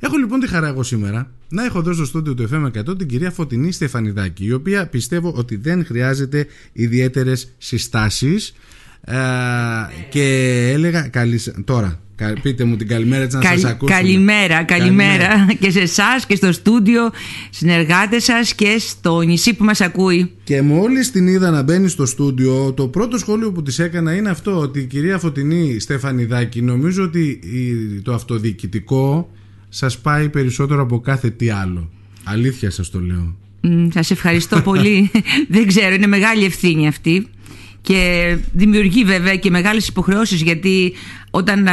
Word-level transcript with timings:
Έχω 0.00 0.16
λοιπόν 0.16 0.40
τη 0.40 0.48
χαρά 0.48 0.68
εγώ 0.68 0.82
σήμερα 0.82 1.30
να 1.48 1.64
έχω 1.64 1.78
εδώ 1.78 1.92
στο 1.92 2.04
στούντιο 2.04 2.34
του 2.34 2.48
FM 2.52 2.90
100 2.90 2.98
την 2.98 3.08
κυρία 3.08 3.30
Φωτεινή 3.30 3.72
Στεφανιδάκη, 3.72 4.44
η 4.44 4.52
οποία 4.52 4.86
πιστεύω 4.86 5.32
ότι 5.36 5.56
δεν 5.56 5.84
χρειάζεται 5.84 6.46
ιδιαίτερες 6.72 7.54
συστάσεις. 7.58 8.54
Ε, 9.00 9.16
και 10.08 10.22
έλεγα 10.74 11.08
καλής, 11.08 11.54
τώρα 11.64 12.00
Πείτε 12.42 12.64
μου 12.64 12.76
την 12.76 12.88
καλημέρα 12.88 13.22
έτσι 13.22 13.36
να 13.36 13.42
Καλ, 13.42 13.58
σας 13.58 13.70
ακούσουμε. 13.70 14.00
Καλημέρα, 14.00 14.62
καλημέρα, 14.62 15.46
και 15.60 15.70
σε 15.70 15.80
εσάς 15.80 16.26
και 16.26 16.36
στο 16.36 16.52
στούντιο, 16.52 17.10
συνεργάτες 17.50 18.24
σας 18.24 18.54
και 18.54 18.76
στο 18.78 19.20
νησί 19.20 19.54
που 19.54 19.64
μας 19.64 19.80
ακούει. 19.80 20.32
Και 20.44 20.62
μόλις 20.62 21.10
την 21.10 21.26
είδα 21.26 21.50
να 21.50 21.62
μπαίνει 21.62 21.88
στο 21.88 22.06
στούντιο, 22.06 22.72
το 22.72 22.88
πρώτο 22.88 23.18
σχόλιο 23.18 23.52
που 23.52 23.62
της 23.62 23.78
έκανα 23.78 24.14
είναι 24.14 24.30
αυτό, 24.30 24.58
ότι 24.58 24.80
η 24.80 24.84
κυρία 24.84 25.18
Φωτεινή 25.18 25.78
Στεφανιδάκη 25.80 26.62
νομίζω 26.62 27.02
ότι 27.02 27.40
το 28.02 28.14
αυτοδιοικητικό 28.14 29.30
σας 29.68 29.98
πάει 29.98 30.28
περισσότερο 30.28 30.82
από 30.82 31.00
κάθε 31.00 31.30
τι 31.30 31.50
άλλο. 31.50 31.90
Αλήθεια 32.24 32.70
σας 32.70 32.90
το 32.90 33.00
λέω. 33.00 33.36
Σας 33.92 34.10
ευχαριστώ 34.10 34.60
πολύ. 34.60 35.10
Δεν 35.48 35.66
ξέρω, 35.66 35.94
είναι 35.94 36.06
μεγάλη 36.06 36.44
ευθύνη 36.44 36.88
αυτή 36.88 37.26
και 37.80 38.36
δημιουργεί 38.52 39.04
βέβαια 39.04 39.36
και 39.36 39.50
μεγάλες 39.50 39.88
υποχρεώσεις 39.88 40.42
γιατί 40.42 40.92
όταν 41.30 41.68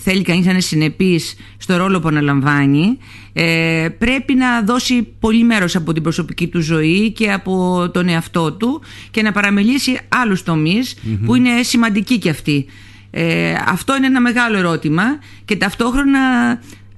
θέλει 0.00 0.22
κανείς 0.22 0.44
να 0.44 0.50
είναι 0.50 0.60
συνεπής 0.60 1.34
στο 1.56 1.76
ρόλο 1.76 2.00
που 2.00 2.08
αναλαμβάνει 2.08 2.98
ε, 3.32 3.88
πρέπει 3.98 4.34
να 4.34 4.62
δώσει 4.62 5.02
πολύ 5.20 5.44
μέρος 5.44 5.76
από 5.76 5.92
την 5.92 6.02
προσωπική 6.02 6.46
του 6.46 6.60
ζωή 6.60 7.12
και 7.12 7.32
από 7.32 7.88
τον 7.92 8.08
εαυτό 8.08 8.52
του 8.52 8.82
και 9.10 9.22
να 9.22 9.32
παραμελήσει 9.32 9.98
άλλους 10.08 10.42
που 11.24 11.34
είναι 11.34 11.62
σημαντικοί 11.62 12.18
και 12.18 12.30
αυτοί. 12.30 12.66
Ε, 13.10 13.54
αυτό 13.66 13.96
είναι 13.96 14.06
ένα 14.06 14.20
μεγάλο 14.20 14.56
ερώτημα 14.56 15.02
και 15.44 15.56
ταυτόχρονα 15.56 16.18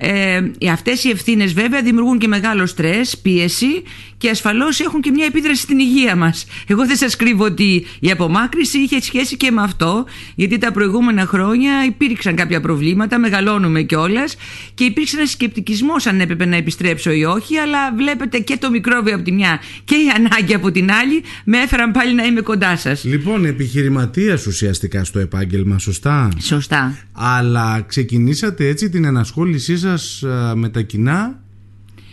ε, 0.04 0.70
αυτές 0.70 1.04
οι 1.04 1.10
ευθύνες 1.10 1.52
βέβαια 1.52 1.82
δημιουργούν 1.82 2.18
και 2.18 2.28
μεγάλο 2.28 2.66
στρες, 2.66 3.18
πίεση 3.18 3.82
και 4.16 4.30
ασφαλώς 4.30 4.80
έχουν 4.80 5.00
και 5.00 5.10
μια 5.10 5.26
επίδραση 5.26 5.60
στην 5.60 5.78
υγεία 5.78 6.16
μας. 6.16 6.46
Εγώ 6.66 6.86
δεν 6.86 6.96
σας 6.96 7.16
κρύβω 7.16 7.44
ότι 7.44 7.86
η 8.00 8.10
απομάκρυση 8.10 8.78
είχε 8.78 9.00
σχέση 9.00 9.36
και 9.36 9.50
με 9.50 9.62
αυτό 9.62 10.04
γιατί 10.34 10.58
τα 10.58 10.72
προηγούμενα 10.72 11.26
χρόνια 11.26 11.84
υπήρξαν 11.86 12.34
κάποια 12.34 12.60
προβλήματα, 12.60 13.18
μεγαλώνουμε 13.18 13.82
κιόλας 13.82 14.36
και 14.74 14.84
υπήρξε 14.84 15.16
ένας 15.16 15.30
σκεπτικισμός 15.30 16.06
αν 16.06 16.20
έπρεπε 16.20 16.44
να 16.44 16.56
επιστρέψω 16.56 17.10
ή 17.10 17.24
όχι 17.24 17.56
αλλά 17.56 17.94
βλέπετε 17.96 18.38
και 18.38 18.56
το 18.56 18.70
μικρόβιο 18.70 19.14
από 19.14 19.24
τη 19.24 19.32
μια 19.32 19.60
και 19.84 19.94
η 19.94 20.06
ανάγκη 20.16 20.54
από 20.54 20.70
την 20.70 20.90
άλλη 20.92 21.22
με 21.44 21.58
έφεραν 21.58 21.90
πάλι 21.90 22.14
να 22.14 22.24
είμαι 22.24 22.40
κοντά 22.40 22.76
σας. 22.76 23.04
Λοιπόν, 23.04 23.44
επιχειρηματίας 23.44 24.46
ουσιαστικά 24.46 25.04
στο 25.04 25.18
επάγγελμα, 25.18 25.78
σωστά; 25.78 26.28
Σωστά. 26.40 26.96
Αλλά 27.12 27.84
ξεκινήσατε 27.88 28.68
έτσι 28.68 28.90
την 28.90 29.04
ενασχόλησή 29.04 29.78
σας 29.78 29.91
ε, 29.94 30.54
με 30.54 30.68
τα 30.68 30.82
κοινά 30.82 31.42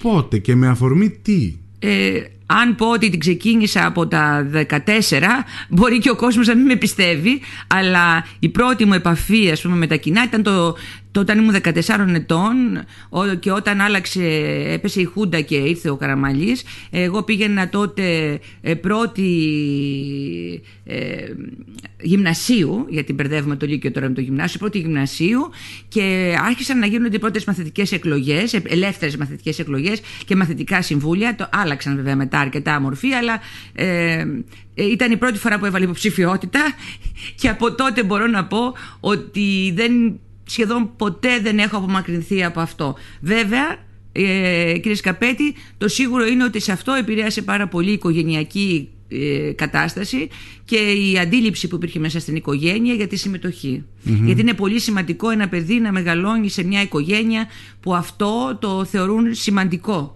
πότε 0.01 0.37
και 0.37 0.55
με 0.55 0.67
αφορμή 0.67 1.09
τι; 1.09 1.57
Ε, 1.79 2.19
αν 2.45 2.75
πω 2.75 2.89
ότι 2.89 3.09
την 3.09 3.19
ξεκίνησα 3.19 3.85
από 3.85 4.07
τα 4.07 4.49
14 4.69 4.69
μπορεί 5.69 5.99
και 5.99 6.09
ο 6.09 6.15
κόσμος 6.15 6.47
να 6.47 6.55
μην 6.55 6.65
με 6.65 6.75
πιστεύει 6.75 7.41
αλλά 7.67 8.25
η 8.39 8.49
πρώτη 8.49 8.85
μου 8.85 8.93
επαφή 8.93 9.51
ας 9.51 9.61
πούμε, 9.61 9.75
με 9.75 9.87
τα 9.87 9.95
κοινά 9.95 10.23
ήταν 10.23 10.43
το, 10.43 10.75
το 11.11 11.19
όταν 11.19 11.37
ήμουν 11.37 11.55
14 11.63 12.15
ετών 12.15 12.55
και 13.39 13.51
όταν 13.51 13.81
άλλαξε, 13.81 14.23
έπεσε 14.67 15.01
η 15.01 15.03
Χούντα 15.03 15.41
και 15.41 15.55
ήρθε 15.55 15.89
ο 15.89 15.95
Καραμαλής 15.95 16.63
εγώ 16.89 17.23
πήγαινα 17.23 17.69
τότε 17.69 18.39
ε, 18.61 18.73
πρώτη 18.73 19.29
ε, 20.83 21.25
γυμνασίου 22.01 22.85
γιατί 22.89 23.13
μπερδεύουμε 23.13 23.55
το 23.55 23.65
Λύκειο 23.65 23.91
τώρα 23.91 24.07
με 24.07 24.13
το 24.13 24.21
γυμνάσιο 24.21 24.59
πρώτη 24.59 24.79
γυμνασίου 24.79 25.49
και 25.87 26.35
άρχισαν 26.45 26.79
να 26.79 26.85
γίνονται 26.85 27.15
οι 27.15 27.19
πρώτες 27.19 27.45
μαθητικές 27.45 27.91
εκλογές 27.91 28.53
ελεύθερες 28.53 29.17
μαθητικές 29.17 29.59
εκλογές 29.59 30.01
και 30.25 30.35
μαθητικά 30.35 30.81
συμβούλια. 30.81 31.35
Το 31.35 31.49
άλλαξαν 31.51 31.95
βέβαια 31.95 32.15
μετά 32.15 32.39
αρκετά 32.39 32.81
μορφή 32.81 33.11
αλλά 33.11 33.39
ε, 33.73 34.25
ήταν 34.73 35.11
η 35.11 35.17
πρώτη 35.17 35.37
φορά 35.37 35.59
που 35.59 35.65
έβαλε 35.65 35.83
υποψηφιότητα. 35.83 36.59
Και 37.35 37.49
από 37.49 37.75
τότε 37.75 38.03
μπορώ 38.03 38.27
να 38.27 38.45
πω 38.45 38.73
ότι 38.99 39.71
δεν 39.75 40.19
σχεδόν 40.49 40.91
ποτέ 40.97 41.39
δεν 41.39 41.57
έχω 41.57 41.77
απομακρυνθεί 41.77 42.43
από 42.43 42.59
αυτό. 42.59 42.95
Βέβαια, 43.21 43.77
ε, 44.11 44.73
κύριε 44.73 44.95
Σκαπέτη, 44.95 45.55
το 45.77 45.87
σίγουρο 45.87 46.25
είναι 46.25 46.43
ότι 46.43 46.59
σε 46.59 46.71
αυτό 46.71 46.93
επηρέασε 46.93 47.41
πάρα 47.41 47.67
πολύ 47.67 47.89
η 47.89 47.93
οικογενειακή 47.93 48.89
ε, 49.11 49.51
κατάσταση 49.51 50.27
και 50.65 50.75
η 50.75 51.19
αντίληψη 51.19 51.67
που 51.67 51.75
υπήρχε 51.75 51.99
μέσα 51.99 52.19
στην 52.19 52.35
οικογένεια 52.35 52.93
για 52.93 53.07
τη 53.07 53.15
συμμετοχη 53.15 53.83
Γιατί 54.03 54.41
είναι 54.41 54.53
πολύ 54.53 54.79
σημαντικό 54.79 55.29
ένα 55.29 55.47
παιδί 55.47 55.79
να 55.79 55.91
μεγαλώνει 55.91 56.49
σε 56.49 56.63
μια 56.63 56.81
οικογένεια 56.81 57.47
που 57.79 57.95
αυτό 57.95 58.57
το 58.61 58.85
θεωρούν 58.85 59.33
σημαντικό. 59.33 60.13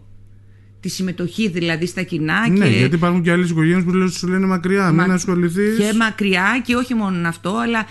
Τη 0.79 0.89
συμμετοχή 0.89 1.49
δηλαδή 1.49 1.85
στα 1.85 2.01
κοινά. 2.01 2.47
Ναι, 2.49 2.69
και... 2.69 2.77
γιατί 2.77 2.95
υπάρχουν 2.95 3.21
και 3.21 3.31
άλλες 3.31 3.49
οικογένειες 3.49 3.83
που 3.83 4.09
σου 4.09 4.27
λένε 4.27 4.45
μακριά, 4.45 4.91
Μα... 4.91 5.03
μην 5.03 5.11
ασχοληθείς. 5.11 5.77
Και 5.77 5.93
μακριά 5.97 6.61
και 6.65 6.75
όχι 6.75 6.93
μόνο 6.93 7.27
αυτό, 7.27 7.57
αλλά 7.57 7.85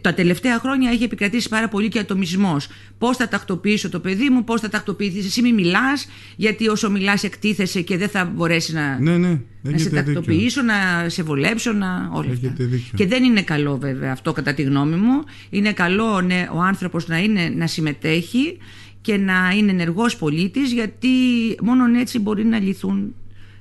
τα 0.00 0.14
τελευταία 0.14 0.58
χρόνια 0.58 0.90
έχει 0.90 1.04
επικρατήσει 1.04 1.48
πάρα 1.48 1.68
πολύ 1.68 1.88
και 1.88 1.98
ατομισμός. 1.98 2.68
Πώς 2.98 3.16
θα 3.16 3.28
τακτοποιήσω 3.28 3.88
το 3.88 4.00
παιδί 4.00 4.28
μου, 4.28 4.44
πώς 4.44 4.60
θα 4.60 4.68
τακτοποιηθείς. 4.68 5.26
Εσύ 5.26 5.42
μην 5.42 5.54
μιλάς, 5.54 6.08
γιατί 6.36 6.68
όσο 6.68 6.90
μιλάς 6.90 7.24
εκτίθεσαι 7.24 7.80
και 7.80 7.96
δεν 7.96 8.08
θα 8.08 8.24
μπορέσει 8.24 8.72
να, 8.72 8.98
ναι, 9.00 9.16
ναι, 9.16 9.40
να 9.62 9.78
σε 9.78 9.90
τακτοποιήσω, 9.90 10.62
να 10.62 10.74
σε 11.08 11.22
βολέψω, 11.22 11.72
να. 11.72 12.10
Όλα 12.12 12.32
αυτά. 12.32 12.54
Και 12.94 13.06
δεν 13.06 13.24
είναι 13.24 13.42
καλό 13.42 13.78
βέβαια 13.78 14.12
αυτό 14.12 14.32
κατά 14.32 14.54
τη 14.54 14.62
γνώμη 14.62 14.96
μου. 14.96 15.22
Είναι 15.50 15.72
καλό 15.72 16.20
ναι, 16.20 16.48
ο 16.52 16.60
άνθρωπος 16.60 17.08
να, 17.08 17.16
να 17.56 17.66
συμμετέχει 17.66 18.58
και 19.00 19.16
να 19.16 19.50
είναι 19.56 19.70
ενεργός 19.70 20.16
πολίτης 20.16 20.72
γιατί 20.72 21.08
μόνο 21.62 21.98
έτσι 21.98 22.18
μπορεί 22.18 22.44
να 22.44 22.58
λυθούν 22.58 23.14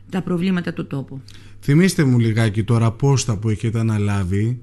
τα 0.09 0.22
προβλήματα 0.22 0.74
του 0.74 0.88
τόπου. 0.88 1.22
Θυμήστε 1.62 2.03
μου 2.03 2.19
λιγάκι 2.19 2.64
τώρα 2.64 2.91
πόστα 2.91 3.38
που 3.38 3.50
έχετε 3.50 3.80
αναλάβει 3.80 4.59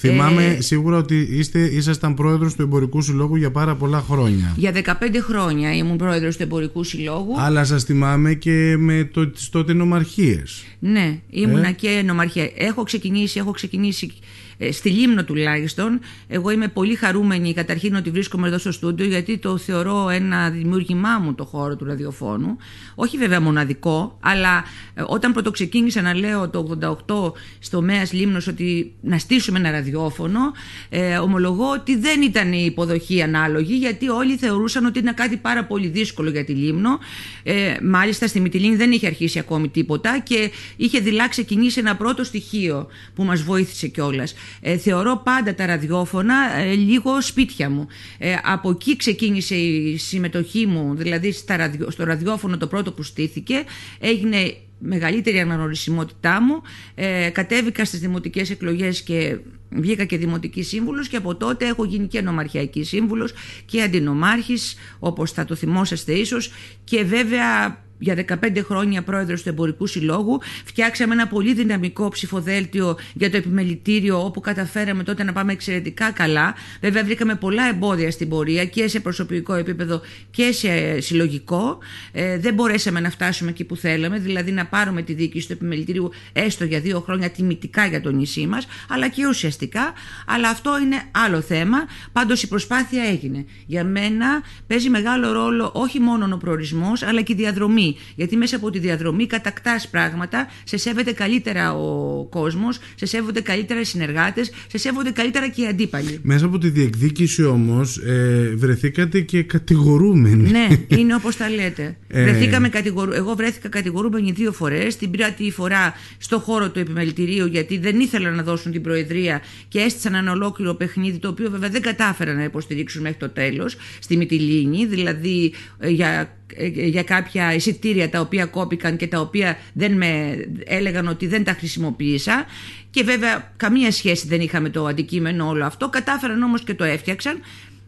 Θυμάμαι 0.00 0.44
ε, 0.44 0.60
σίγουρα 0.60 0.96
ότι 0.96 1.28
είστε, 1.30 1.60
ήσασταν 1.60 2.14
πρόεδρος 2.14 2.54
του 2.54 2.62
Εμπορικού 2.62 3.00
Συλλόγου 3.00 3.36
για 3.36 3.50
πάρα 3.50 3.74
πολλά 3.74 4.00
χρόνια. 4.00 4.54
Για 4.56 4.72
15 4.84 4.92
χρόνια 5.20 5.76
ήμουν 5.76 5.96
πρόεδρος 5.96 6.36
του 6.36 6.42
Εμπορικού 6.42 6.84
Συλλόγου. 6.84 7.40
Αλλά 7.40 7.64
σας 7.64 7.84
θυμάμαι 7.84 8.34
και 8.34 8.76
με 8.78 9.08
το, 9.12 9.28
τις 9.28 9.48
τότε 9.48 9.72
νομαρχίες. 9.72 10.64
Ναι, 10.78 11.20
ήμουνα 11.30 11.68
ε; 11.68 11.72
και 11.72 12.02
νομαρχία. 12.04 12.50
Έχω 12.56 12.82
ξεκινήσει, 12.82 13.38
έχω 13.38 13.50
ξεκινήσει 13.50 14.12
ε, 14.12 14.49
στη 14.72 14.90
Λίμνο 14.90 15.24
τουλάχιστον. 15.24 16.00
Εγώ 16.28 16.50
είμαι 16.50 16.68
πολύ 16.68 16.94
χαρούμενη 16.94 17.54
καταρχήν 17.54 17.94
ότι 17.94 18.10
βρίσκομαι 18.10 18.48
εδώ 18.48 18.58
στο 18.58 18.72
στούντιο 18.72 19.06
γιατί 19.06 19.38
το 19.38 19.56
θεωρώ 19.56 20.08
ένα 20.08 20.50
δημιούργημά 20.50 21.18
μου 21.18 21.34
το 21.34 21.44
χώρο 21.44 21.76
του 21.76 21.84
ραδιοφώνου. 21.84 22.56
Όχι 22.94 23.18
βέβαια 23.18 23.40
μοναδικό, 23.40 24.18
αλλά 24.20 24.64
ε, 24.94 25.02
όταν 25.06 25.32
πρωτοξεκίνησα 25.32 26.02
να 26.02 26.14
λέω 26.14 26.48
το 26.48 26.78
88 27.08 27.32
στο 27.58 27.82
ΜΕΑΣ 27.82 28.12
Λίμνος 28.12 28.46
ότι 28.46 28.92
να 29.00 29.18
στήσουμε 29.18 29.58
ένα 29.58 29.70
ραδιόφωνο, 29.70 30.40
ε, 30.88 31.18
ομολογώ 31.18 31.70
ότι 31.70 31.96
δεν 31.96 32.22
ήταν 32.22 32.52
η 32.52 32.62
υποδοχή 32.66 33.22
ανάλογη 33.22 33.74
γιατί 33.74 34.08
όλοι 34.08 34.36
θεωρούσαν 34.36 34.84
ότι 34.84 34.98
είναι 34.98 35.12
κάτι 35.12 35.36
πάρα 35.36 35.64
πολύ 35.64 35.88
δύσκολο 35.88 36.30
για 36.30 36.44
τη 36.44 36.52
Λίμνο. 36.52 36.98
Ε, 37.42 37.74
μάλιστα 37.82 38.26
στη 38.26 38.40
Μυτιλίνη 38.40 38.76
δεν 38.76 38.92
είχε 38.92 39.06
αρχίσει 39.06 39.38
ακόμη 39.38 39.68
τίποτα 39.68 40.18
και 40.18 40.50
είχε 40.76 41.00
δειλά 41.00 41.28
ξεκινήσει 41.28 41.78
ένα 41.78 41.96
πρώτο 41.96 42.24
στοιχείο 42.24 42.86
που 43.14 43.24
μας 43.24 43.42
βοήθησε 43.42 43.88
κιόλας. 43.88 44.34
Ε, 44.60 44.76
θεωρώ 44.76 45.20
πάντα 45.24 45.54
τα 45.54 45.66
ραδιόφωνα 45.66 46.56
ε, 46.56 46.74
λίγο 46.74 47.20
σπίτια 47.20 47.70
μου. 47.70 47.86
Ε, 48.18 48.34
από 48.42 48.70
εκεί 48.70 48.96
ξεκίνησε 48.96 49.54
η 49.54 49.96
συμμετοχή 49.96 50.66
μου, 50.66 50.94
δηλαδή 50.94 51.32
στα 51.32 51.72
στο 51.88 52.04
ραδιόφωνο 52.04 52.56
το 52.56 52.66
πρώτο 52.66 52.92
που 52.92 53.02
στήθηκε, 53.02 53.64
έγινε 54.00 54.54
μεγαλύτερη 54.80 55.40
αναγνωρισιμότητά 55.40 56.42
μου. 56.42 56.62
Ε, 56.94 57.30
κατέβηκα 57.30 57.84
στις 57.84 58.00
δημοτικές 58.00 58.50
εκλογές 58.50 59.02
και 59.02 59.38
βγήκα 59.70 60.04
και 60.04 60.16
δημοτική 60.16 60.62
σύμβουλος 60.62 61.08
και 61.08 61.16
από 61.16 61.36
τότε 61.36 61.66
έχω 61.66 61.84
γίνει 61.84 62.06
και 62.06 62.20
νομαρχιακή 62.20 62.84
σύμβουλος 62.84 63.32
και 63.64 63.82
αντινομάρχης 63.82 64.74
όπως 64.98 65.32
θα 65.32 65.44
το 65.44 65.54
θυμόσαστε 65.54 66.12
ίσως 66.12 66.52
και 66.84 67.04
βέβαια 67.04 67.84
για 68.00 68.24
15 68.42 68.60
χρόνια 68.64 69.02
πρόεδρος 69.02 69.42
του 69.42 69.48
Εμπορικού 69.48 69.86
Συλλόγου. 69.86 70.40
Φτιάξαμε 70.64 71.14
ένα 71.14 71.26
πολύ 71.26 71.54
δυναμικό 71.54 72.08
ψηφοδέλτιο 72.08 72.98
για 73.14 73.30
το 73.30 73.36
επιμελητήριο, 73.36 74.24
όπου 74.24 74.40
καταφέραμε 74.40 75.02
τότε 75.02 75.24
να 75.24 75.32
πάμε 75.32 75.52
εξαιρετικά 75.52 76.10
καλά. 76.10 76.54
Βέβαια, 76.80 77.04
βρήκαμε 77.04 77.34
πολλά 77.34 77.68
εμπόδια 77.68 78.10
στην 78.10 78.28
πορεία 78.28 78.64
και 78.64 78.88
σε 78.88 79.00
προσωπικό 79.00 79.54
επίπεδο 79.54 80.00
και 80.30 80.52
σε 80.52 81.00
συλλογικό. 81.00 81.78
Ε, 82.12 82.38
δεν 82.38 82.54
μπορέσαμε 82.54 83.00
να 83.00 83.10
φτάσουμε 83.10 83.50
εκεί 83.50 83.64
που 83.64 83.76
θέλαμε, 83.76 84.18
δηλαδή 84.18 84.52
να 84.52 84.66
πάρουμε 84.66 85.02
τη 85.02 85.12
διοίκηση 85.12 85.46
του 85.46 85.52
επιμελητήριου 85.52 86.10
έστω 86.32 86.64
για 86.64 86.80
δύο 86.80 87.00
χρόνια 87.00 87.30
τιμητικά 87.30 87.86
για 87.86 88.00
το 88.00 88.10
νησί 88.10 88.46
μας, 88.46 88.66
αλλά 88.88 89.08
και 89.08 89.26
ουσιαστικά. 89.26 89.92
Αλλά 90.26 90.48
αυτό 90.48 90.78
είναι 90.78 91.02
άλλο 91.10 91.40
θέμα. 91.40 91.78
Πάντως 92.12 92.42
η 92.42 92.48
προσπάθεια 92.48 93.04
έγινε. 93.04 93.44
Για 93.66 93.84
μένα 93.84 94.42
παίζει 94.66 94.90
μεγάλο 94.90 95.32
ρόλο 95.32 95.70
όχι 95.74 96.00
μόνο 96.00 96.28
ο 96.34 96.36
προορισμός, 96.36 97.02
αλλά 97.02 97.22
και 97.22 97.32
η 97.32 97.36
διαδρομή 97.36 97.89
διαδρομή. 97.90 98.14
Γιατί 98.14 98.36
μέσα 98.36 98.56
από 98.56 98.70
τη 98.70 98.78
διαδρομή 98.78 99.26
κατακτάς 99.26 99.88
πράγματα, 99.88 100.48
σε 100.64 100.76
σέβεται 100.76 101.12
καλύτερα 101.12 101.74
ο 101.74 102.24
κόσμος, 102.24 102.78
σε 102.94 103.06
σέβονται 103.06 103.40
καλύτερα 103.40 103.80
οι 103.80 103.84
συνεργάτες, 103.84 104.50
σε 104.66 104.78
σέβονται 104.78 105.10
καλύτερα 105.10 105.48
και 105.48 105.62
οι 105.62 105.66
αντίπαλοι. 105.66 106.18
Μέσα 106.22 106.44
από 106.46 106.58
τη 106.58 106.68
διεκδίκηση 106.68 107.44
όμως 107.44 107.96
ε, 107.96 108.54
βρεθήκατε 108.56 109.20
και 109.20 109.42
κατηγορούμενοι. 109.42 110.50
Ναι, 110.50 110.68
είναι 110.88 111.14
όπως 111.14 111.36
τα 111.36 111.50
λέτε. 111.50 111.94
Ε... 112.12 112.22
Βρεθήκαμε 112.22 112.68
κατηγορου... 112.68 113.12
Εγώ 113.12 113.34
βρέθηκα 113.34 113.68
κατηγορούμενη 113.68 114.32
δύο 114.32 114.52
φορές. 114.52 114.96
Την 114.96 115.10
πρώτη 115.10 115.50
φορά 115.50 115.94
στο 116.18 116.38
χώρο 116.38 116.70
του 116.70 116.78
επιμελητηρίου, 116.78 117.46
γιατί 117.46 117.78
δεν 117.78 118.00
ήθελαν 118.00 118.34
να 118.34 118.42
δώσουν 118.42 118.72
την 118.72 118.82
Προεδρία 118.82 119.40
και 119.68 119.78
έστησαν 119.78 120.14
ένα 120.14 120.32
ολόκληρο 120.32 120.74
παιχνίδι, 120.74 121.18
το 121.18 121.28
οποίο 121.28 121.50
βέβαια 121.50 121.68
δεν 121.68 121.82
κατάφεραν 121.82 122.36
να 122.36 122.44
υποστηρίξουν 122.44 123.02
μέχρι 123.02 123.18
το 123.18 123.28
τέλος 123.28 123.76
στη 123.98 124.16
Μυτιλίνη, 124.16 124.86
δηλαδή 124.86 125.52
ε, 125.78 125.88
για 125.88 126.08
ε, 126.08 126.39
για 126.74 127.02
κάποια 127.02 127.54
εισιτήρια 127.54 128.10
τα 128.10 128.20
οποία 128.20 128.46
κόπηκαν 128.46 128.96
και 128.96 129.06
τα 129.06 129.20
οποία 129.20 129.58
δεν 129.72 129.92
με 129.92 130.38
έλεγαν 130.64 131.08
ότι 131.08 131.26
δεν 131.26 131.44
τα 131.44 131.52
χρησιμοποίησα. 131.52 132.44
Και 132.90 133.02
βέβαια 133.02 133.52
καμία 133.56 133.90
σχέση 133.90 134.26
δεν 134.26 134.40
είχαμε 134.40 134.68
το 134.68 134.86
αντικείμενο 134.86 135.48
όλο 135.48 135.64
αυτό. 135.64 135.88
Κατάφεραν 135.88 136.42
όμως 136.42 136.64
και 136.64 136.74
το 136.74 136.84
έφτιαξαν 136.84 137.40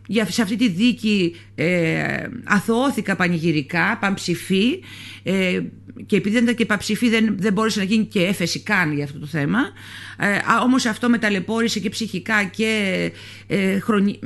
για, 0.06 0.26
σε 0.30 0.42
αυτή 0.42 0.56
τη 0.56 0.68
δίκη 0.68 1.36
ε, 1.54 2.26
αθωώθηκα 2.44 3.16
πανηγυρικά, 3.16 3.98
πανψηφί 4.00 4.82
ε, 5.22 5.60
και 6.06 6.16
επειδή 6.16 6.34
δεν 6.34 6.42
ήταν 6.42 6.54
και 6.54 6.66
πανψηφί 6.66 7.08
δεν, 7.08 7.34
δεν 7.38 7.52
μπόρεσε 7.52 7.78
να 7.78 7.84
γίνει 7.84 8.04
και 8.04 8.20
έφεση 8.20 8.60
καν 8.60 8.92
για 8.92 9.04
αυτό 9.04 9.18
το 9.18 9.26
θέμα 9.26 9.58
ε, 10.18 10.62
όμως 10.62 10.86
αυτό 10.86 11.08
με 11.08 11.18
ταλαιπώρησε 11.18 11.80
και 11.80 11.88
ψυχικά 11.88 12.44
και 12.44 13.12
ε, 13.46 13.78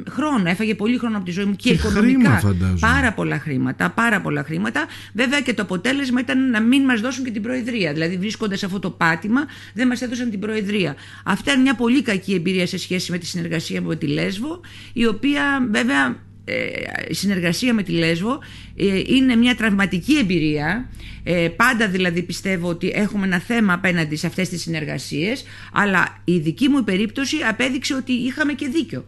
χρόνο, 0.08 0.43
έφαγε 0.44 0.75
πολύ 0.75 0.99
χρόνο 0.99 1.17
από 1.17 1.25
τη 1.25 1.31
ζωή 1.31 1.44
μου 1.44 1.56
και, 1.56 1.69
και 1.69 1.75
οικονομικά. 1.75 2.31
Χρήμα, 2.31 2.76
πάρα 2.81 3.12
πολλά 3.12 3.38
χρήματα, 3.38 3.90
πάρα 3.90 4.20
πολλά 4.20 4.44
χρήματα. 4.44 4.87
Βέβαια 5.12 5.40
και 5.40 5.55
το 5.55 5.62
αποτέλεσμα 5.62 6.20
ήταν 6.20 6.50
να 6.50 6.61
μην 6.61 6.84
μας 6.84 7.00
δώσουν 7.00 7.25
και 7.25 7.31
την 7.31 7.43
Προεδρία. 7.43 7.93
Δηλαδή 7.93 8.17
βρίσκοντας 8.17 8.62
αυτό 8.62 8.78
το 8.78 8.90
πάτημα 8.90 9.40
δεν 9.75 9.87
μας 9.87 10.02
έδωσαν 10.02 10.31
την 10.31 10.40
Προεδρία. 10.40 10.96
Αυτά 11.25 11.52
είναι 11.52 11.62
μια 11.62 11.75
πολύ 11.75 12.02
κακή 12.02 12.34
εμπειρία 12.34 12.67
σε 12.67 12.78
σχέση 12.78 13.11
με 13.11 13.19
τη 13.19 13.26
συνεργασία 13.26 13.82
με 13.82 13.96
τη 13.96 14.06
Λέσβο, 14.06 14.61
η 14.93 15.06
οποία 15.06 15.65
βέβαια 15.70 16.24
ε, 16.44 16.66
η 17.08 17.14
συνεργασία 17.14 17.74
με 17.74 17.82
τη 17.82 17.92
Λέσβο 17.92 18.38
ε, 18.76 19.02
είναι 19.06 19.36
μια 19.36 19.54
τραυματική 19.54 20.16
εμπειρία. 20.16 20.90
Ε, 21.22 21.48
πάντα 21.48 21.88
δηλαδή 21.88 22.22
πιστεύω 22.22 22.68
ότι 22.68 22.92
έχουμε 22.94 23.26
ένα 23.26 23.38
θέμα 23.38 23.72
απέναντι 23.72 24.16
σε 24.16 24.26
αυτές 24.26 24.48
τις 24.48 24.62
συνεργασίες 24.62 25.44
αλλά 25.72 26.22
η 26.24 26.38
δική 26.38 26.68
μου 26.68 26.84
περίπτωση 26.84 27.36
απέδειξε 27.48 27.94
ότι 27.94 28.12
είχαμε 28.12 28.52
και 28.52 28.68
δίκιο 28.68 29.04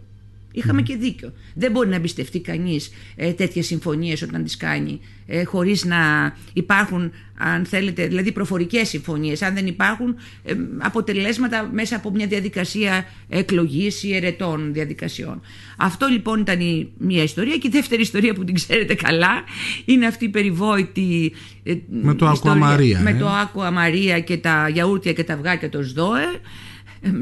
Είχαμε 0.58 0.82
και 0.82 0.96
δίκιο. 0.96 1.32
Δεν 1.54 1.70
μπορεί 1.70 1.88
να 1.88 1.94
εμπιστευτεί 1.94 2.40
κανείς 2.40 2.90
ε, 3.16 3.32
τέτοιες 3.32 3.66
συμφωνίες 3.66 4.22
όταν 4.22 4.44
τις 4.44 4.56
κάνει 4.56 5.00
ε, 5.30 5.44
χωρίς 5.44 5.84
να 5.84 6.34
υπάρχουν, 6.52 7.12
αν 7.38 7.64
θέλετε, 7.64 8.06
δηλαδή 8.06 8.32
προφορικές 8.32 8.88
συμφωνίες, 8.88 9.42
αν 9.42 9.54
δεν 9.54 9.66
υπάρχουν 9.66 10.16
ε, 10.44 10.54
αποτελέσματα 10.78 11.70
μέσα 11.72 11.96
από 11.96 12.10
μια 12.10 12.26
διαδικασία 12.26 13.04
εκλογής 13.28 14.02
ή 14.02 14.14
ερετών 14.14 14.72
διαδικασιών. 14.72 15.40
Αυτό 15.76 16.06
λοιπόν 16.06 16.40
ήταν 16.40 16.60
η 16.60 16.92
μία 16.98 17.22
ιστορία 17.22 17.56
και 17.56 17.66
η 17.66 17.70
δεύτερη 17.70 18.02
ιστορία 18.02 18.34
που 18.34 18.44
την 18.44 18.54
ξέρετε 18.54 18.94
καλά 18.94 19.42
είναι 19.84 20.06
αυτή 20.06 20.24
η 20.24 20.28
περιβόητη 20.28 21.32
ε, 21.62 21.74
με 21.88 22.14
το 22.14 22.30
ιστορία, 22.32 23.00
με 23.00 23.14
το 23.14 23.28
Άκου 23.28 23.62
Αμαρία 23.62 24.20
και 24.20 24.36
τα 24.36 24.68
γιαούρτια 24.68 25.12
και 25.12 25.24
τα 25.24 25.34
αυγά 25.34 25.56
και 25.56 25.68
το 25.68 25.82
ΣΔΟΕ 25.82 26.40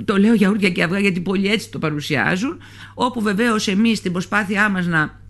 το 0.04 0.18
λέω 0.18 0.34
γιαούρτια 0.34 0.70
και 0.70 0.82
αυγά 0.82 0.98
γιατί 0.98 1.20
πολλοί 1.20 1.48
έτσι 1.48 1.70
το 1.70 1.78
παρουσιάζουν, 1.78 2.58
όπου 2.94 3.20
βεβαίως 3.20 3.68
εμείς 3.68 3.98
στην 3.98 4.12
προσπάθειά 4.12 4.68
μας 4.68 4.86
να 4.86 5.20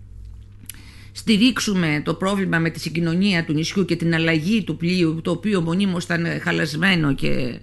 στηρίξουμε 1.11 2.01
το 2.05 2.13
πρόβλημα 2.13 2.59
με 2.59 2.69
τη 2.69 2.79
συγκοινωνία 2.79 3.45
του 3.45 3.53
νησιού 3.53 3.85
και 3.85 3.95
την 3.95 4.13
αλλαγή 4.13 4.63
του 4.63 4.77
πλοίου, 4.77 5.21
το 5.23 5.31
οποίο 5.31 5.61
μονίμως 5.61 6.03
ήταν 6.03 6.25
χαλασμένο 6.41 7.13
και 7.13 7.59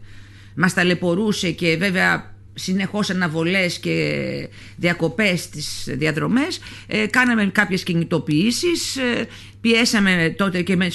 μας 0.55 0.75
ταλαιπωρούσε 0.75 1.51
και 1.51 1.77
βέβαια 1.77 2.35
συνεχώς 2.55 3.11
αναβολές 3.11 3.79
και 3.79 4.49
διακοπές 4.77 5.41
στις 5.41 5.85
διαδρομές 5.89 6.61
ε, 6.87 7.07
κάναμε 7.07 7.47
κάποιες 7.47 7.83
κινητοποιήσεις 7.83 8.97
ε, 8.97 9.27
πιέσαμε 9.61 10.35
τότε 10.39 10.63
και 10.63 10.77
με 10.77 10.89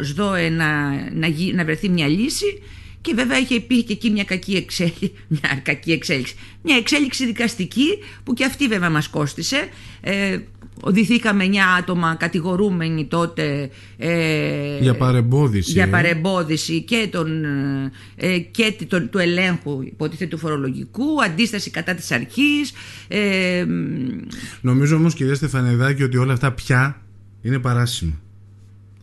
ΣΔΟΕ 0.00 0.48
να, 0.48 0.90
να, 1.12 1.28
να 1.54 1.64
βρεθεί 1.64 1.88
μια 1.88 2.06
λύση 2.06 2.62
και 3.06 3.14
βέβαια 3.14 3.38
είχε 3.38 3.54
υπήρχε 3.54 3.82
και 3.82 3.92
εκεί 3.92 4.10
μια 4.10 4.24
κακή 4.24 4.54
εξέλιξη, 4.54 5.12
μια 5.28 5.60
κακή 5.62 5.92
εξέλιξη, 5.92 6.34
μια 6.62 6.76
εξέλιξη 6.76 7.26
δικαστική 7.26 7.98
που 8.24 8.34
και 8.34 8.44
αυτή 8.44 8.66
βέβαια 8.68 8.90
μας 8.90 9.08
κόστησε. 9.08 9.68
Ε, 10.00 10.38
οδηθήκαμε 10.80 11.44
9 11.46 11.54
άτομα 11.78 12.14
κατηγορούμενοι 12.14 13.06
τότε 13.06 13.70
ε, 13.96 14.78
για 14.80 14.96
παρεμπόδιση, 14.96 15.70
για 15.70 15.82
ε. 15.82 15.86
παρεμπόδιση 15.86 16.82
και, 16.82 17.08
τον, 17.10 17.44
ε, 18.16 18.38
και 18.38 18.76
τον, 18.88 19.10
του 19.10 19.18
ελέγχου 19.18 19.82
υποτίθεται 19.82 20.30
του 20.30 20.38
φορολογικού, 20.38 21.22
αντίσταση 21.24 21.70
κατά 21.70 21.94
της 21.94 22.10
αρχής. 22.10 22.72
Ε, 23.08 23.64
Νομίζω 24.60 24.96
όμως 24.96 25.14
κυρία 25.14 25.34
Στεφανεδάκη 25.34 26.02
ότι 26.02 26.16
όλα 26.16 26.32
αυτά 26.32 26.52
πια 26.52 27.02
είναι 27.42 27.58
παράσιμα. 27.58 28.20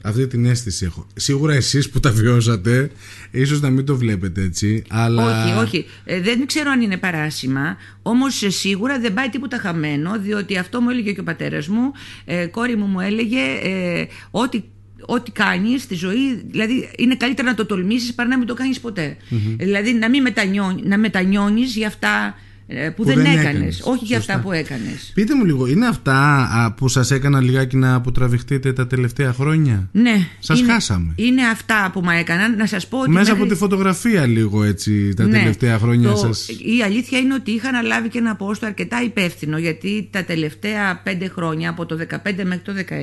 Αυτή 0.05 0.27
την 0.27 0.45
αίσθηση 0.45 0.85
έχω. 0.85 1.07
Σίγουρα 1.15 1.53
εσείς 1.53 1.89
που 1.89 1.99
τα 1.99 2.11
βιώσατε, 2.11 2.91
ίσως 3.31 3.61
να 3.61 3.69
μην 3.69 3.85
το 3.85 3.95
βλέπετε 3.95 4.41
έτσι, 4.41 4.83
αλλά... 4.89 5.43
Όχι, 5.43 5.53
όχι. 5.53 5.85
Ε, 6.05 6.21
δεν 6.21 6.45
ξέρω 6.45 6.71
αν 6.71 6.81
είναι 6.81 6.97
παράσημα, 6.97 7.77
όμως 8.01 8.43
σίγουρα 8.47 8.99
δεν 8.99 9.13
πάει 9.13 9.29
τίποτα 9.29 9.57
χαμένο, 9.57 10.19
διότι 10.19 10.57
αυτό 10.57 10.81
μου 10.81 10.89
έλεγε 10.89 11.11
και 11.11 11.19
ο 11.19 11.23
πατέρας 11.23 11.67
μου, 11.67 11.91
ε, 12.25 12.45
κόρη 12.45 12.75
μου 12.75 12.85
μου 12.85 12.99
έλεγε 12.99 13.39
ε, 13.61 14.05
ότι 14.31 14.63
ό,τι 15.05 15.31
κάνεις 15.31 15.81
στη 15.81 15.95
ζωή, 15.95 16.43
δηλαδή 16.49 16.89
είναι 16.97 17.15
καλύτερα 17.15 17.49
να 17.49 17.55
το 17.55 17.65
τολμήσεις 17.65 18.13
παρά 18.13 18.29
να 18.29 18.37
μην 18.37 18.47
το 18.47 18.53
κάνεις 18.53 18.79
ποτέ. 18.79 19.17
Δηλαδή 19.57 19.93
να 19.93 20.09
μην 20.09 20.21
μετανιώνει, 20.21 20.81
να 20.85 20.97
μετανιώνεις 20.97 21.75
για 21.75 21.87
αυτά 21.87 22.35
ε, 22.67 22.89
που, 22.89 23.03
δεν, 23.03 23.15
δεν 23.15 23.25
έκανες. 23.25 23.81
Όχι 23.83 24.05
για 24.05 24.17
αυτά 24.17 24.39
που 24.39 24.51
έκανες. 24.51 25.11
Πείτε 25.13 25.35
μου 25.35 25.45
λίγο, 25.45 25.67
είναι 25.67 25.87
αυτά 25.87 26.73
που 26.77 26.87
σας 26.87 27.11
έκαναν 27.11 27.43
λιγάκι 27.43 27.77
να 27.77 27.93
αποτραβηχτείτε 27.93 28.73
τα 28.73 28.87
τελευταία 28.87 29.33
χρόνια; 29.33 29.89
Ναι. 29.91 30.27
Σας 30.39 30.61
χάσαμε. 30.61 31.13
Είναι 31.15 31.41
αυτά 31.47 31.89
που 31.93 32.01
με 32.01 32.19
έκαναν. 32.19 32.55
Να 32.57 32.65
σας 32.65 32.87
πω 32.87 32.99
ότι. 32.99 33.09
Μέσα 33.09 33.33
από 33.33 33.45
τη 33.45 33.55
φωτογραφία, 33.55 34.25
λίγο 34.25 34.63
έτσι, 34.63 35.13
τα 35.13 35.23
ναι. 35.23 35.37
τελευταία 35.37 35.77
χρόνια 35.77 36.09
το... 36.09 36.17
σας. 36.17 36.47
Η 36.47 36.81
αλήθεια 36.83 37.19
είναι 37.19 37.33
ότι 37.33 37.51
είχα 37.51 37.67
αναλάβει 37.67 38.09
και 38.09 38.17
ένα 38.17 38.35
πόστο 38.35 38.65
αρκετά 38.65 39.03
υπεύθυνο, 39.03 39.57
γιατί 39.57 40.07
τα 40.11 40.23
τελευταία 40.23 41.01
πέντε 41.03 41.27
χρόνια, 41.27 41.69
από 41.69 41.85
το 41.85 41.97
2015 42.09 42.17
μέχρι 42.23 42.59
το 42.63 42.73
2019, 42.89 42.93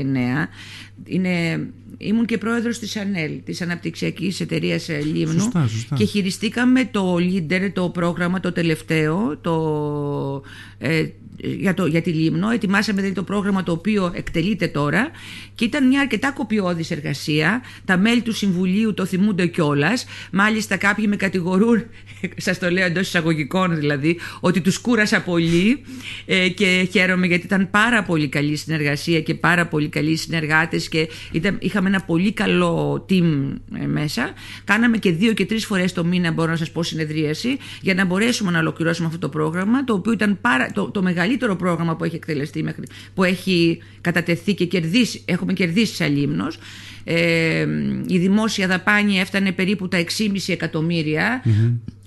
είναι 1.04 1.60
ήμουν 1.98 2.26
και 2.26 2.38
πρόεδρος 2.38 2.78
της 2.78 2.96
ΑΝΕΛ, 2.96 3.42
της 3.44 3.60
Αναπτυξιακής 3.60 4.40
Εταιρείας 4.40 4.88
ε, 4.88 5.00
Λίμνου 5.00 5.40
σωστά, 5.40 5.66
σωστά. 5.66 5.96
και 5.96 6.04
χειριστήκαμε 6.04 6.84
το 6.84 7.14
Leader, 7.14 7.70
το 7.72 7.88
πρόγραμμα 7.88 8.40
το 8.40 8.52
τελευταίο, 8.52 9.38
το, 9.38 10.42
ε, 10.78 11.06
για, 11.42 11.74
το, 11.74 11.86
για 11.86 12.02
τη 12.02 12.10
Λίμνο. 12.10 12.50
Ετοιμάσαμε 12.50 12.96
δηλαδή 13.00 13.16
το 13.16 13.22
πρόγραμμα 13.22 13.62
το 13.62 13.72
οποίο 13.72 14.10
εκτελείται 14.14 14.68
τώρα 14.68 15.10
και 15.54 15.64
ήταν 15.64 15.86
μια 15.86 16.00
αρκετά 16.00 16.32
κοπιώδης 16.32 16.90
εργασία. 16.90 17.62
Τα 17.84 17.98
μέλη 17.98 18.20
του 18.22 18.32
Συμβουλίου 18.32 18.94
το 18.94 19.04
θυμούνται 19.04 19.46
κιόλας. 19.46 20.06
Μάλιστα 20.32 20.76
κάποιοι 20.76 21.04
με 21.08 21.16
κατηγορούν, 21.16 21.84
σας 22.36 22.58
το 22.58 22.70
λέω 22.70 22.84
εντός 22.84 23.06
εισαγωγικών 23.06 23.76
δηλαδή, 23.78 24.18
ότι 24.40 24.60
τους 24.60 24.78
κούρασα 24.78 25.22
πολύ 25.22 25.82
ε, 26.26 26.48
και 26.48 26.88
χαίρομαι 26.90 27.26
γιατί 27.26 27.46
ήταν 27.46 27.70
πάρα 27.70 28.02
πολύ 28.02 28.28
καλή 28.28 28.56
συνεργασία 28.56 29.20
και 29.20 29.34
πάρα 29.34 29.66
πολύ 29.66 29.88
καλοί 29.88 30.16
συνεργάτες 30.16 30.88
και 30.88 31.08
ήταν, 31.32 31.58
είχαμε 31.60 31.88
ένα 31.88 32.00
πολύ 32.00 32.32
καλό 32.32 33.06
team 33.08 33.54
ε, 33.82 33.86
μέσα. 33.86 34.32
Κάναμε 34.64 34.96
και 34.96 35.12
δύο 35.12 35.32
και 35.32 35.46
τρεις 35.46 35.66
φορές 35.66 35.92
το 35.92 36.04
μήνα 36.04 36.32
μπορώ 36.32 36.50
να 36.50 36.56
σας 36.56 36.70
πω 36.70 36.82
συνεδρίαση 36.82 37.58
για 37.80 37.94
να 37.94 38.04
μπορέσουμε 38.04 38.50
να 38.50 38.58
ολοκληρώσουμε 38.58 39.06
αυτό 39.06 39.18
το 39.18 39.28
πρόγραμμα 39.28 39.84
το 39.84 39.94
οποίο 39.94 40.12
ήταν 40.12 40.38
πάρα, 40.40 40.70
το, 40.72 40.90
το 40.90 41.02
μεγαλύτερο 41.02 41.29
πρόγραμμα 41.36 41.96
που 41.96 42.04
έχει 42.04 42.16
εκτελεστεί 42.16 42.62
μέχρι, 42.62 42.82
που 43.14 43.24
έχει 43.24 43.78
κατατεθεί 44.00 44.54
και 44.54 44.64
κερδίσει, 44.64 45.22
έχουμε 45.24 45.52
κερδίσει 45.52 45.94
σαν 45.94 46.16
Λίμνος. 46.16 46.58
Ε, 47.04 47.66
η 48.06 48.18
δημόσια 48.18 48.66
δαπάνη 48.66 49.18
έφτανε 49.18 49.52
περίπου 49.52 49.88
τα 49.88 49.98
6,5 50.18 50.36
εκατομμύρια 50.46 51.42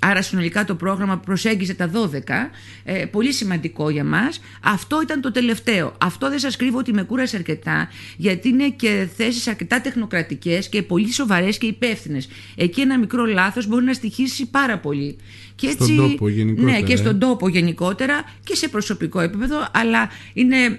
άρα 0.03 0.21
συνολικά 0.21 0.65
το 0.65 0.75
πρόγραμμα 0.75 1.17
προσέγγιζε 1.17 1.73
τα 1.73 1.91
12 1.93 2.19
ε, 2.83 3.05
πολύ 3.05 3.33
σημαντικό 3.33 3.89
για 3.89 4.03
μας 4.03 4.41
αυτό 4.63 5.01
ήταν 5.01 5.21
το 5.21 5.31
τελευταίο 5.31 5.95
αυτό 5.97 6.29
δεν 6.29 6.39
σας 6.39 6.55
κρύβω 6.55 6.77
ότι 6.77 6.93
με 6.93 7.03
κούρασε 7.03 7.35
αρκετά 7.35 7.89
γιατί 8.17 8.49
είναι 8.49 8.69
και 8.69 9.07
θέσεις 9.17 9.47
αρκετά 9.47 9.81
τεχνοκρατικές 9.81 10.69
και 10.69 10.81
πολύ 10.81 11.11
σοβαρές 11.11 11.57
και 11.57 11.65
υπεύθυνες. 11.65 12.29
εκεί 12.55 12.81
ένα 12.81 12.99
μικρό 12.99 13.25
λάθος 13.25 13.67
μπορεί 13.67 13.85
να 13.85 13.93
στοιχήσει 13.93 14.49
πάρα 14.49 14.77
πολύ 14.77 15.17
και 15.55 15.67
έτσι, 15.67 15.83
στον 15.83 15.95
τόπο 15.95 16.27
γενικότερα. 16.29 16.71
Ναι, 16.71 16.81
και 16.81 16.95
στον 16.95 17.19
τόπο 17.19 17.47
γενικότερα 17.47 18.23
και 18.43 18.55
σε 18.55 18.67
προσωπικό 18.67 19.19
επίπεδο, 19.19 19.67
αλλά 19.73 20.09
είναι 20.33 20.77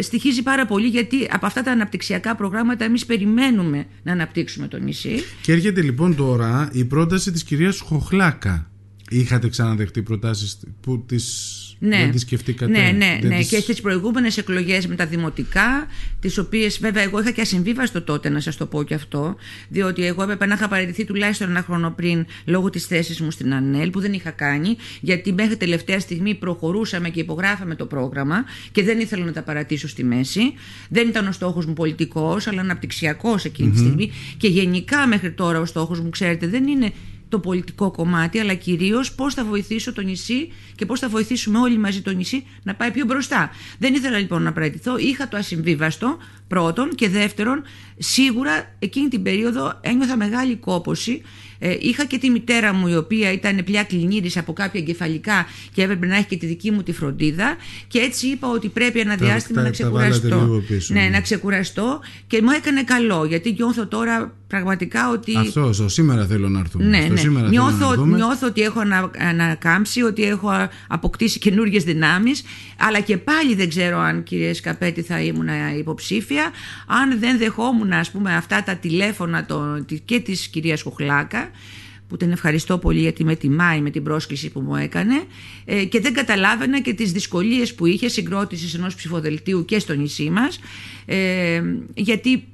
στοιχίζει 0.00 0.42
πάρα 0.42 0.66
πολύ 0.66 0.86
γιατί 0.86 1.28
από 1.30 1.46
αυτά 1.46 1.62
τα 1.62 1.70
αναπτυξιακά 1.70 2.34
προγράμματα 2.34 2.84
εμείς 2.84 3.06
περιμένουμε 3.06 3.86
να 4.02 4.12
αναπτύξουμε 4.12 4.68
το 4.68 4.78
νησί. 4.78 5.22
Και 5.42 5.52
έρχεται 5.52 5.82
λοιπόν 5.82 6.16
τώρα 6.16 6.68
η 6.72 6.84
πρόταση 6.84 7.32
της 7.32 7.44
κυρίας 7.44 7.80
Χοχλάκα. 7.80 8.70
Είχατε 9.10 9.48
ξαναδεχτεί 9.48 10.02
προτάσεις 10.02 10.58
που 10.80 11.04
τις 11.06 11.60
Ναι. 11.78 11.96
Δεν 11.96 12.10
τη 12.10 12.18
σκεφτήκατε; 12.18 12.70
Ναι, 12.70 12.90
ναι, 12.96 13.18
δεν 13.20 13.30
ναι. 13.30 13.36
τις- 13.36 13.48
Και 13.48 13.58
στις 13.58 13.80
προηγούμενες 13.80 14.36
εκλογές 14.38 14.86
με 14.86 14.94
τα 14.94 15.06
δημοτικά, 15.06 15.86
τις 16.20 16.38
οποίες 16.38 16.78
βέβαια 16.80 17.02
εγώ 17.02 17.20
είχα 17.20 17.30
και 17.30 17.40
ασυμβίβαστο 17.40 18.02
τότε, 18.02 18.28
να 18.28 18.40
σας 18.40 18.56
το 18.56 18.66
πω 18.66 18.82
και 18.82 18.94
αυτό, 18.94 19.36
διότι 19.68 20.04
εγώ 20.06 20.22
έπρεπε 20.22 20.46
να 20.46 20.54
είχα 20.54 20.68
παραιτηθεί 20.68 21.04
τουλάχιστον 21.04 21.48
ένα 21.50 21.62
χρόνο 21.62 21.90
πριν 21.90 22.26
λόγω 22.44 22.70
της 22.70 22.86
θέσης 22.86 23.20
μου 23.20 23.30
στην 23.30 23.54
ΑΝΕΛ, 23.54 23.90
που 23.90 24.00
δεν 24.00 24.12
είχα 24.12 24.30
κάνει, 24.30 24.76
γιατί 25.00 25.32
μέχρι 25.32 25.56
τελευταία 25.56 26.00
στιγμή 26.00 26.34
προχωρούσαμε 26.34 27.08
και 27.10 27.20
υπογράφαμε 27.20 27.74
το 27.74 27.86
πρόγραμμα 27.86 28.44
και 28.72 28.82
δεν 28.82 28.98
ήθελα 29.00 29.24
να 29.24 29.32
τα 29.32 29.42
παρατήσω 29.42 29.88
στη 29.88 30.04
μέση. 30.04 30.40
Δεν 30.88 31.08
ήταν 31.08 31.26
ο 31.26 31.32
στόχος 31.32 31.66
μου 31.66 31.72
πολιτικός, 31.72 32.46
αλλά 32.46 32.60
αναπτυξιακός 32.60 33.44
εκείνη 33.44 33.70
τη 33.70 33.78
στιγμή. 33.78 34.10
Και 34.36 34.48
γενικά 34.48 35.06
μέχρι 35.06 35.30
τώρα 35.32 35.60
ο 35.60 35.64
στόχος 35.64 36.00
μου, 36.00 36.10
ξέρετε, 36.10 36.46
δεν 36.46 36.66
είναι 36.66 36.92
το 37.28 37.38
πολιτικό 37.38 37.90
κομμάτι, 37.90 38.38
αλλά 38.38 38.54
κυρίως 38.54 39.12
πώς 39.14 39.34
θα 39.34 39.44
βοηθήσω 39.44 39.92
το 39.92 40.00
νησί 40.02 40.48
και 40.74 40.86
πώς 40.86 41.00
θα 41.00 41.08
βοηθήσουμε 41.08 41.58
όλοι 41.58 41.78
μαζί 41.78 42.00
το 42.02 42.10
νησί 42.10 42.46
να 42.62 42.74
πάει 42.74 42.90
πιο 42.90 43.04
μπροστά. 43.04 43.50
Δεν 43.78 43.94
ήθελα 43.94 44.18
λοιπόν 44.18 44.42
να 44.42 44.52
παραιτηθώ. 44.52 44.98
Είχα 44.98 45.28
το 45.28 45.36
ασυμβίβαστο 45.36 46.16
πρώτον 46.48 46.94
και 46.94 47.08
δεύτερον, 47.08 47.62
σίγουρα 47.98 48.74
εκείνη 48.78 49.08
την 49.08 49.22
περίοδο 49.22 49.78
ένιωθα 49.80 50.16
μεγάλη 50.16 50.56
κόποση. 50.56 51.22
Ε, 51.58 51.76
είχα 51.80 52.04
και 52.04 52.18
τη 52.18 52.30
μητέρα 52.30 52.72
μου 52.72 52.88
η 52.88 52.96
οποία 52.96 53.32
ήταν 53.32 53.64
πια 53.64 53.84
κλινήρης 53.84 54.36
από 54.36 54.52
κάποια 54.52 54.80
εγκεφαλικά 54.80 55.46
και 55.74 55.82
έπρεπε 55.82 56.06
να 56.06 56.16
έχει 56.16 56.26
και 56.26 56.36
τη 56.36 56.46
δική 56.46 56.70
μου 56.70 56.82
τη 56.82 56.92
φροντίδα 56.92 57.56
και 57.88 57.98
έτσι 57.98 58.26
είπα 58.26 58.48
ότι 58.48 58.68
πρέπει 58.68 59.00
ένα 59.00 59.16
Τα- 59.16 59.24
διάστημα 59.26 59.62
τα- 59.62 59.68
να 59.68 59.74
τα 59.76 59.90
βάλατε 59.90 60.10
ξεκουραστώ. 60.10 60.44
λίγο 60.46 60.60
πίσω, 60.68 60.94
ναι, 60.94 61.00
ναι. 61.00 61.08
να 61.08 61.20
ξεκουραστώ 61.20 62.00
και 62.26 62.42
μου 62.42 62.50
έκανε 62.50 62.82
καλό 62.82 63.24
γιατί 63.24 63.52
νιώθω 63.52 63.86
τώρα 63.86 64.34
πραγματικά 64.46 65.10
ότι 65.10 65.36
Αυτό, 65.36 65.72
στο 65.72 65.88
σήμερα 65.88 66.26
θέλω 66.26 66.48
να 66.48 66.58
έρθουμε. 66.58 66.84
ναι, 66.84 67.00
στο 67.00 67.12
ναι. 67.12 67.18
σήμερα 67.18 67.48
Νιώθω, 67.48 67.70
θέλω 67.76 67.88
να 67.90 67.94
δούμε. 67.94 68.16
νιώθω 68.16 68.46
ότι 68.46 68.60
έχω 68.62 68.80
ανα, 68.80 69.10
ανακάμψει, 69.18 70.02
ότι 70.02 70.22
έχω 70.22 70.50
αποκτήσει 70.88 71.38
καινούργιες 71.38 71.84
δυνάμεις, 71.84 72.42
αλλά 72.78 73.00
και 73.00 73.16
πάλι 73.16 73.54
δεν 73.54 73.68
ξέρω 73.68 73.98
αν 73.98 74.22
κύριε 74.22 74.52
Σκαπέτη 74.52 75.02
θα 75.02 75.20
ήμουν 75.20 75.48
υποψήφια, 75.78 76.50
αν 76.86 77.18
δεν 77.18 77.38
δεχόμουν 77.38 77.92
ας 77.92 78.10
πούμε 78.10 78.34
αυτά 78.36 78.62
τα 78.62 78.76
τηλέφωνα 78.76 79.46
το, 79.46 79.84
και 80.04 80.20
της 80.20 80.46
κυρίας 80.48 80.82
Κοχλάκα, 80.82 81.50
που 82.08 82.16
την 82.16 82.30
ευχαριστώ 82.30 82.78
πολύ 82.78 83.00
γιατί 83.00 83.24
με 83.24 83.36
τιμάει 83.36 83.80
με 83.80 83.90
την 83.90 84.02
πρόσκληση 84.02 84.50
που 84.50 84.60
μου 84.60 84.76
έκανε 84.76 85.22
ε, 85.64 85.84
και 85.84 86.00
δεν 86.00 86.14
καταλάβαινα 86.14 86.80
και 86.80 86.94
τις 86.94 87.12
δυσκολίες 87.12 87.74
που 87.74 87.86
είχε 87.86 88.08
συγκρότησης 88.08 88.74
ενός 88.74 88.94
ψηφοδελτίου 88.94 89.64
και 89.64 89.78
στο 89.78 89.94
νησί 89.94 90.30
μας 90.30 90.60
ε, 91.06 91.62
γιατί 91.94 92.44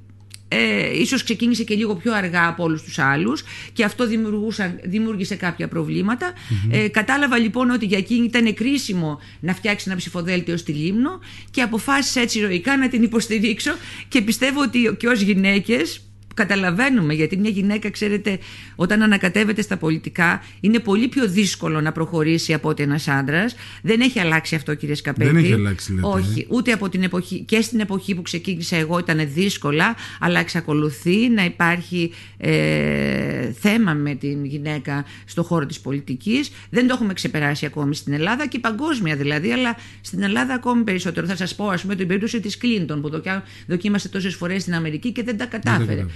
ε, 0.52 1.00
ίσως 1.00 1.22
ξεκίνησε 1.22 1.64
και 1.64 1.74
λίγο 1.74 1.94
πιο 1.94 2.14
αργά 2.14 2.46
από 2.48 2.62
όλους 2.62 2.82
τους 2.82 2.98
άλλους 2.98 3.44
και 3.72 3.84
αυτό 3.84 4.06
δημιουργούσαν, 4.06 4.80
δημιούργησε 4.84 5.34
κάποια 5.34 5.68
προβλήματα. 5.68 6.32
Ε, 6.70 6.88
κατάλαβα 6.88 7.38
λοιπόν 7.38 7.70
ότι 7.70 7.86
για 7.86 7.98
εκείνη 7.98 8.24
ήταν 8.24 8.54
κρίσιμο 8.54 9.20
να 9.40 9.54
φτιάξει 9.54 9.84
ένα 9.88 9.96
ψηφοδέλτιο 9.96 10.56
στη 10.56 10.72
Λίμνο 10.72 11.20
και 11.50 11.62
αποφάσισα 11.62 12.20
έτσι 12.20 12.38
ηρωικά 12.38 12.76
να 12.76 12.88
την 12.88 13.02
υποστηρίξω 13.02 13.72
και 14.08 14.22
πιστεύω 14.22 14.60
ότι 14.62 14.96
και 14.98 15.08
ως 15.08 15.20
γυναίκες 15.20 16.00
καταλαβαίνουμε 16.34 17.14
γιατί 17.14 17.36
μια 17.36 17.50
γυναίκα 17.50 17.90
ξέρετε 17.90 18.38
όταν 18.76 19.02
ανακατεύεται 19.02 19.62
στα 19.62 19.76
πολιτικά 19.76 20.42
είναι 20.60 20.78
πολύ 20.78 21.08
πιο 21.08 21.28
δύσκολο 21.28 21.80
να 21.80 21.92
προχωρήσει 21.92 22.52
από 22.52 22.68
ότι 22.68 22.82
ένας 22.82 23.08
άντρας. 23.08 23.54
Δεν 23.82 24.00
έχει 24.00 24.20
αλλάξει 24.20 24.54
αυτό 24.54 24.74
κύριε 24.74 24.94
Σκαπέτη 24.94 25.30
Δεν 25.30 25.44
έχει 25.44 25.52
αλλάξει, 25.52 25.92
λέτε, 25.94 26.06
όχι 26.06 26.46
ούτε 26.48 26.72
από 26.72 26.88
την 26.88 27.02
εποχή 27.02 27.40
και 27.40 27.60
στην 27.60 27.80
εποχή 27.80 28.14
που 28.14 28.22
ξεκίνησα 28.22 28.76
εγώ 28.76 28.98
ήταν 28.98 29.28
δύσκολα 29.34 29.94
αλλά 30.20 30.40
εξακολουθεί 30.40 31.28
να 31.28 31.44
υπάρχει 31.44 32.12
ε, 32.36 33.52
θέμα 33.52 33.92
με 33.94 34.14
την 34.14 34.44
γυναίκα 34.44 35.04
στο 35.24 35.42
χώρο 35.42 35.66
της 35.66 35.80
πολιτικής. 35.80 36.50
Δεν 36.70 36.86
το 36.86 36.94
έχουμε 36.94 37.12
ξεπεράσει 37.12 37.66
ακόμη 37.66 37.94
στην 37.94 38.12
Ελλάδα 38.12 38.46
και 38.46 38.58
παγκόσμια 38.58 39.16
δηλαδή 39.16 39.52
αλλά 39.52 39.76
στην 40.00 40.22
Ελλάδα 40.22 40.54
ακόμη 40.54 40.82
περισσότερο. 40.84 41.26
Θα 41.26 41.36
σας 41.36 41.54
πω 41.54 41.66
ας 41.68 41.82
πούμε 41.82 41.94
την 41.94 42.06
περίπτωση 42.06 42.40
της 42.40 42.56
Κλίντον 42.58 43.00
που 43.00 43.08
δοκιά- 43.10 43.42
δοκίμασε 43.66 44.08
τόσες 44.08 44.34
φορές 44.34 44.62
στην 44.62 44.74
Αμερική 44.74 45.12
και 45.12 45.22
δεν 45.22 45.36
τα 45.36 45.44
κατάφερε. 45.46 45.84
κατάφερε. 45.84 46.06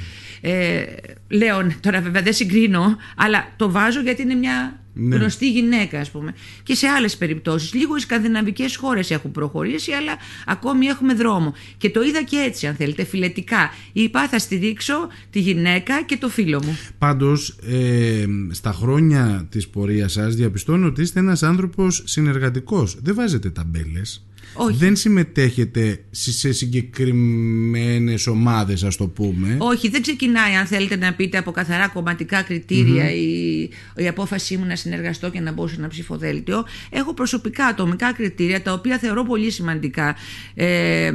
Ε, 0.41 0.83
λέω 1.29 1.67
τώρα 1.81 2.01
βέβαια 2.01 2.23
δεν 2.23 2.33
συγκρίνω 2.33 2.97
αλλά 3.17 3.53
το 3.57 3.71
βάζω 3.71 4.01
γιατί 4.01 4.23
είναι 4.23 4.35
μια 4.35 4.81
Ναι. 4.99 5.17
γνωστή 5.17 5.51
γυναίκα 5.51 6.01
ας 6.01 6.11
πούμε 6.11 6.35
και 6.63 6.75
σε 6.75 6.87
άλλες 6.87 7.17
περιπτώσεις 7.17 7.75
λίγο 7.75 7.97
οι 7.97 8.01
σκανδιναβικές 8.01 8.77
χώρες 8.77 9.11
έχουν 9.11 9.31
προχωρήσει 9.33 9.93
αλλά 9.93 10.13
ακόμη 10.47 10.87
έχουμε 10.87 11.15
δρόμο 11.15 11.55
και 11.79 11.91
το 11.91 12.03
είδα 12.03 12.23
και 12.23 12.37
έτσι 12.37 12.67
αν 12.67 12.75
θέλετε 12.75 13.05
φιλετικά 13.05 13.71
είπα 13.93 14.29
θα 14.29 14.39
στηρίξω 14.39 15.09
τη 15.31 15.41
γυναίκα 15.41 16.03
και 16.03 16.17
το 16.17 16.29
φίλο 16.29 16.63
μου 16.65 16.79
Πάντως, 16.99 17.49
ε, 17.49 18.25
στα 18.51 18.73
χρόνια 18.73 19.47
της 19.51 19.69
πορείας 19.69 20.13
σας 20.13 20.35
διαπιστώνω 20.35 20.87
ότι 20.87 21.03
είστε 21.03 21.21
ένας 21.21 21.43
άνθρωπος 21.43 22.03
συνεργατικός. 22.07 22.97
Δεν 23.03 23.15
βάζετε 23.15 23.51
ταμπέλες. 23.51 24.27
Όχι. 24.57 24.77
Δεν 24.77 24.97
συμμετέχετε 24.97 26.05
σε 26.11 26.33
σε 26.33 26.53
συγκεκριμένες 26.53 28.27
ομάδες, 28.27 28.85
ας 28.85 28.97
το 28.97 29.07
πούμε. 29.07 29.57
Όχι, 29.59 29.89
δεν 29.89 30.03
ξεκινάει 30.03 30.55
αν 30.55 30.67
θέλετε 30.67 30.97
να 30.97 31.15
πείτε 31.15 31.39
από 31.39 31.51
καθαρά 31.51 31.89
κομματικά 31.89 32.43
κριτήρια 32.43 33.13
η, 33.13 33.61
η 33.97 34.09
απόφασή 34.09 34.57
μου 34.57 34.65
να 34.65 34.77
συνεργαστώ 34.77 35.31
και 35.31 35.41
να 35.41 35.53
μπω 35.53 35.69
σε 35.69 35.75
ένα 35.79 35.89
ψηφοδέλτιο. 35.89 36.65
Έχω 36.91 37.15
προσωπικά 37.15 37.67
ατομικά 37.67 38.13
κριτήρια 38.13 38.63
τα 38.63 38.73
οποία 38.73 38.99
θεωρώ 38.99 39.25
πολύ 39.25 39.51
σημαντικά. 39.51 40.17
Ε, 40.55 41.13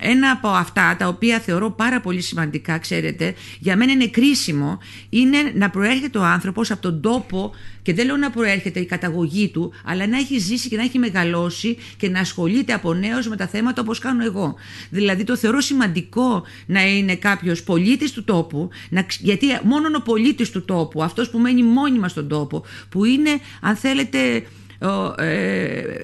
ένα 0.00 0.30
από 0.30 0.48
αυτά 0.48 0.96
τα 0.98 1.08
οποία 1.08 1.40
θεωρώ 1.40 1.70
πάρα 1.70 2.00
πολύ 2.00 2.20
σημαντικά, 2.20 2.78
ξέρετε, 2.78 3.34
για 3.60 3.76
μένα 3.76 3.92
είναι 3.92 4.08
κρίσιμο, 4.08 4.78
είναι 5.08 5.38
να 5.54 5.70
προέρχεται 5.70 6.18
ο 6.18 6.24
άνθρωπος 6.24 6.70
από 6.70 6.82
τον 6.82 7.00
τόπο 7.00 7.52
και 7.84 7.94
δεν 7.94 8.06
λέω 8.06 8.16
να 8.16 8.30
προέρχεται 8.30 8.80
η 8.80 8.84
καταγωγή 8.86 9.48
του, 9.48 9.72
αλλά 9.84 10.06
να 10.06 10.16
έχει 10.18 10.38
ζήσει 10.38 10.68
και 10.68 10.76
να 10.76 10.82
έχει 10.82 10.98
μεγαλώσει 10.98 11.76
και 11.96 12.08
να 12.08 12.20
ασχολείται 12.20 12.72
από 12.72 12.94
νέος 12.94 13.28
με 13.28 13.36
τα 13.36 13.46
θέματα 13.46 13.82
όπως 13.82 13.98
κάνω 13.98 14.24
εγώ. 14.24 14.54
Δηλαδή 14.90 15.24
το 15.24 15.36
θεωρώ 15.36 15.60
σημαντικό 15.60 16.42
να 16.66 16.86
είναι 16.86 17.16
κάποιος 17.16 17.62
πολίτης 17.62 18.12
του 18.12 18.24
τόπου, 18.24 18.68
να, 18.90 19.02
ξ- 19.02 19.22
γιατί 19.24 19.46
μόνο 19.62 19.88
ο 19.96 20.02
πολίτης 20.02 20.50
του 20.50 20.64
τόπου, 20.64 21.02
αυτός 21.02 21.30
που 21.30 21.38
μένει 21.38 21.62
μόνιμα 21.62 22.08
στον 22.08 22.28
τόπο, 22.28 22.64
που 22.88 23.04
είναι 23.04 23.30
αν 23.60 23.76
θέλετε 23.76 24.42
ο, 24.80 25.22
ε, 25.22 26.03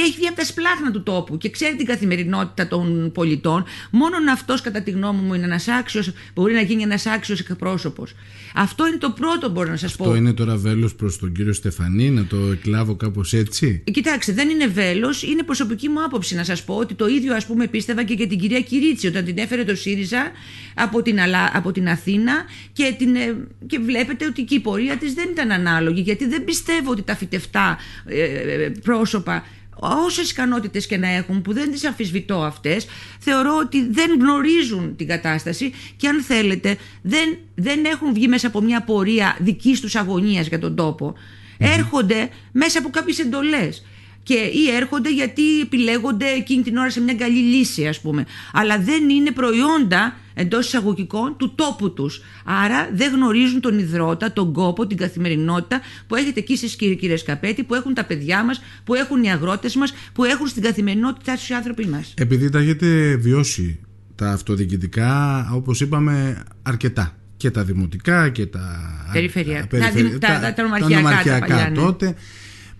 έχει 0.00 0.14
βγει 0.16 0.26
από 0.26 0.36
τα 0.36 0.44
σπλάχνα 0.44 0.90
του 0.90 1.02
τόπου 1.02 1.38
και 1.38 1.50
ξέρει 1.50 1.76
την 1.76 1.86
καθημερινότητα 1.86 2.68
των 2.68 3.12
πολιτών. 3.12 3.64
Μόνον 3.90 4.28
αυτός 4.28 4.60
κατά 4.60 4.82
τη 4.82 4.90
γνώμη 4.90 5.20
μου 5.20 5.34
είναι 5.34 5.44
ένας 5.44 5.68
άξιος, 5.68 6.12
μπορεί 6.34 6.54
να 6.54 6.60
γίνει 6.60 6.82
ένας 6.82 7.06
άξιος 7.06 7.40
εκπρόσωπος. 7.40 8.14
Αυτό 8.54 8.86
είναι 8.86 8.96
το 8.96 9.10
πρώτο 9.10 9.48
μπορώ 9.48 9.70
να 9.70 9.76
σας 9.76 9.96
πω. 9.96 10.04
Το 10.04 10.14
είναι 10.14 10.32
τώρα 10.32 10.56
βέλος 10.56 10.94
προς 10.94 11.18
τον 11.18 11.32
κύριο 11.32 11.52
Στεφανή, 11.52 12.10
να 12.10 12.24
το 12.24 12.36
εκλάβω 12.36 12.94
κάπως 12.94 13.32
έτσι; 13.32 13.82
Κοιτάξτε, 13.92 14.32
δεν 14.32 14.48
είναι 14.48 14.66
βέλος, 14.66 15.22
είναι 15.22 15.42
προσωπική 15.42 15.88
μου 15.88 16.02
άποψη 16.04 16.34
να 16.34 16.44
σας 16.44 16.64
πω 16.64 16.74
ότι 16.74 16.94
το 16.94 17.06
ίδιο 17.06 17.34
ας 17.34 17.46
πούμε 17.46 17.66
πίστευα 17.66 18.02
και 18.04 18.14
για 18.14 18.26
την 18.26 18.38
κυρία 18.38 18.60
Κυρίτσι 18.60 19.06
όταν 19.06 19.24
την 19.24 19.38
έφερε 19.38 19.64
το 19.64 19.74
ΣΥΡΙΖΑ 19.74 20.30
από 20.74 21.02
την, 21.02 21.20
Αλα- 21.20 21.50
από 21.54 21.72
την 21.72 21.88
Αθήνα 21.88 22.32
και, 22.72 22.94
την, 22.98 23.16
ε, 23.16 23.36
και 23.66 23.78
βλέπετε 23.78 24.26
ότι 24.26 24.42
και 24.42 24.54
η 24.54 24.60
πορεία 24.60 24.96
της 24.96 25.14
δεν 25.14 25.28
ήταν 25.30 25.50
ανάλογη 25.50 26.00
γιατί 26.00 26.26
δεν 26.26 26.44
πιστεύω 26.44 26.90
ότι 26.90 27.02
τα 27.02 27.16
φυτευτά 27.16 27.78
ε, 28.04 28.22
ε, 28.22 28.72
πρόσωπα 28.82 29.44
όσες 29.78 30.30
ικανότητες 30.30 30.86
και 30.86 30.96
να 30.96 31.08
έχουν, 31.08 31.42
που 31.42 31.52
δεν 31.52 31.70
τις 31.70 31.84
αμφισβητώ 31.84 32.42
αυτές, 32.42 32.86
θεωρώ 33.18 33.56
ότι 33.64 33.88
δεν 33.90 34.10
γνωρίζουν 34.20 34.96
την 34.96 35.06
κατάσταση 35.06 35.72
και 35.96 36.08
αν 36.08 36.22
θέλετε, 36.22 36.76
δεν, 37.02 37.38
δεν 37.54 37.84
έχουν 37.84 38.14
βγει 38.14 38.28
μέσα 38.28 38.46
από 38.46 38.60
μια 38.60 38.82
πορεία 38.82 39.36
δικής 39.40 39.80
τους 39.80 39.96
αγωνίας 39.96 40.46
για 40.46 40.58
τον 40.58 40.76
τόπο. 40.76 41.14
Έρχονται 41.58 42.28
μέσα 42.52 42.78
από 42.78 42.90
κάποιες 42.90 43.18
εντολές. 43.18 43.84
Και 44.26 44.34
ή 44.34 44.70
έρχονται 44.76 45.12
γιατί 45.12 45.60
επιλέγονται 45.60 46.26
εκείνη 46.26 46.62
την 46.62 46.76
ώρα 46.76 46.90
σε 46.90 47.00
μια 47.00 47.14
καλή 47.14 47.38
λύση, 47.38 47.86
ας 47.86 48.00
πούμε. 48.00 48.24
Αλλά 48.52 48.78
δεν 48.78 49.08
είναι 49.08 49.30
προϊόντα 49.30 50.16
εντός 50.34 50.66
εισαγωγικών 50.66 51.36
του 51.38 51.54
τόπου 51.54 51.92
τους. 51.92 52.20
Άρα 52.44 52.90
δεν 52.94 53.12
γνωρίζουν 53.12 53.60
τον 53.60 53.78
υδρότα, 53.78 54.32
τον 54.32 54.52
κόπο, 54.52 54.86
την 54.86 54.96
καθημερινότητα 54.96 55.80
που 56.06 56.14
έχετε 56.14 56.40
εκεί 56.40 56.56
στις 56.56 56.76
κύριε, 56.76 56.94
κύριε 56.94 57.16
Σκαπέτη, 57.16 57.62
που 57.62 57.74
έχουν 57.74 57.94
τα 57.94 58.04
παιδιά 58.04 58.44
μας, 58.44 58.62
που 58.84 58.94
έχουν 58.94 59.22
οι 59.22 59.30
αγρότες 59.30 59.76
μας, 59.76 59.94
που 60.12 60.24
έχουν 60.24 60.46
στην 60.46 60.62
καθημερινότητά 60.62 61.34
τους 61.34 61.48
οι 61.48 61.54
άνθρωποι 61.54 61.86
μας. 61.86 62.14
Επειδή 62.16 62.50
τα 62.50 62.58
έχετε 62.58 63.16
βιώσει 63.16 63.78
τα 64.14 64.30
αυτοδιοικητικά, 64.30 65.48
όπως 65.52 65.80
είπαμε, 65.80 66.42
αρκετά. 66.62 67.16
Και 67.36 67.50
τα 67.50 67.64
δημοτικά 67.64 68.28
και 68.28 68.46
τα, 68.46 68.90
Περιφερειακά. 69.12 69.78
τα, 69.78 69.78
Τα- 69.78 70.18
τα- 70.18 70.40
τα- 70.40 70.52
τα 70.54 70.62
νομαρχιακά, 70.62 71.40
τα 71.40 71.46
παλιά, 71.46 71.68
ναι. 71.70 71.76
τότε. 71.76 72.14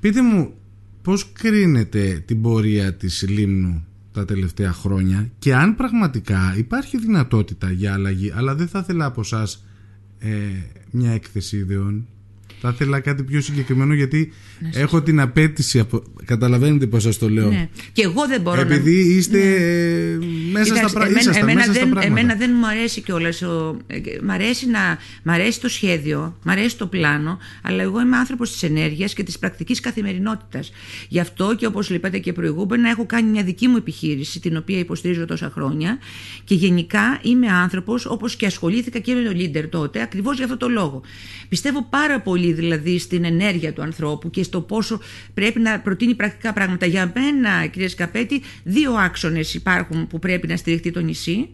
Πείτε 0.00 0.22
μου, 0.22 0.54
πώς 1.06 1.32
κρίνετε 1.32 2.22
την 2.26 2.42
πορεία 2.42 2.94
της 2.94 3.24
Λίμνου 3.28 3.84
τα 4.12 4.24
τελευταία 4.24 4.72
χρόνια 4.72 5.30
και 5.38 5.54
αν 5.54 5.76
πραγματικά 5.76 6.54
υπάρχει 6.56 6.98
δυνατότητα 6.98 7.70
για 7.70 7.92
αλλαγή, 7.92 8.32
αλλά 8.34 8.54
δεν 8.54 8.68
θα 8.68 8.78
ήθελα 8.78 9.04
από 9.04 9.20
εσά 9.20 9.48
μια 10.90 11.10
έκθεση 11.10 11.56
ιδεών. 11.56 12.06
Θα 12.60 12.70
ήθελα 12.74 13.00
κάτι 13.00 13.22
πιο 13.22 13.40
συγκεκριμένο 13.40 13.94
γιατί 13.94 14.32
έχω 14.72 15.02
την 15.02 15.20
απέτηση 15.20 15.78
από... 15.78 16.02
Καταλαβαίνετε 16.24 16.86
πώς 16.86 17.02
σας 17.02 17.18
το 17.18 17.30
λέω. 17.30 17.48
Ναι. 17.48 17.68
Και 17.92 18.02
εγώ 18.02 18.26
δεν 18.26 18.40
μπορώ 18.40 18.60
Επειδή 18.60 18.94
να... 18.94 19.14
είστε 19.14 19.40
ε, 19.54 20.18
μέσα 20.58 20.74
στα 20.76 20.90
πρα- 20.90 21.04
εμένα, 21.04 21.20
ήσασταν 21.20 21.42
εμένα 21.42 21.58
μέσα 21.58 21.72
στα 21.72 21.84
δεν, 21.84 21.92
πράγματα. 21.92 22.20
εμένα 22.20 22.34
δεν 22.34 22.50
μου 22.58 22.66
αρέσει 22.66 23.00
κιόλας. 23.00 23.42
Μ' 24.22 24.30
αρέσει, 24.30 24.66
να, 24.66 24.98
μ' 25.22 25.30
αρέσει 25.30 25.60
το 25.60 25.68
σχέδιο, 25.68 26.36
μ' 26.42 26.50
αρέσει 26.50 26.76
το 26.76 26.86
πλάνο, 26.86 27.38
αλλά 27.62 27.82
εγώ 27.82 28.00
είμαι 28.00 28.16
άνθρωπος 28.16 28.52
της 28.52 28.62
ενέργειας 28.62 29.12
και 29.14 29.22
της 29.22 29.38
πρακτικής 29.38 29.80
καθημερινότητας. 29.80 30.72
Γι' 31.08 31.20
αυτό 31.20 31.54
και 31.56 31.66
όπως 31.66 31.90
είπατε 31.90 32.18
και 32.18 32.32
προηγούμενα, 32.32 32.88
έχω 32.90 33.06
κάνει 33.06 33.30
μια 33.30 33.42
δική 33.42 33.68
μου 33.68 33.76
επιχείρηση, 33.76 34.40
την 34.40 34.56
οποία 34.56 34.78
υποστηρίζω 34.78 35.24
τόσα 35.24 35.50
χρόνια 35.54 35.98
και 36.44 36.54
γενικά 36.54 37.18
είμαι 37.22 37.46
άνθρωπος, 37.48 38.06
όπως 38.06 38.36
και 38.36 38.46
ασχολήθηκα 38.46 38.98
και 38.98 39.14
με 39.14 39.22
το 39.22 39.30
Leader 39.36 39.68
τότε, 39.70 40.02
ακριβώς 40.02 40.36
για 40.36 40.44
αυτό 40.44 40.56
το 40.56 40.68
λόγο. 40.68 41.02
Πιστεύω 41.48 41.86
πάρα 41.90 42.20
πολύ 42.20 42.52
δηλαδή 42.52 42.98
στην 42.98 43.24
ενέργεια 43.24 43.72
του 43.72 43.82
ανθρώπου 43.82 44.30
και 44.30 44.42
στο 44.42 44.60
πόσο 44.60 45.00
πρέπει 45.34 45.60
να 45.60 45.80
προτείνει 45.80 46.14
πρακτικά 46.14 46.52
πράγματα. 46.52 46.86
Για 46.86 47.12
μένα, 47.14 47.66
κύριε 47.66 47.88
Σκαπέτη, 47.88 48.42
δύο 48.64 48.92
άξονες 48.92 49.54
υπάρχουν 49.54 50.06
που 50.06 50.18
πρέπει 50.18 50.45
να 50.46 50.56
στηριχτεί 50.56 50.90
το 50.90 51.00
νησί 51.00 51.48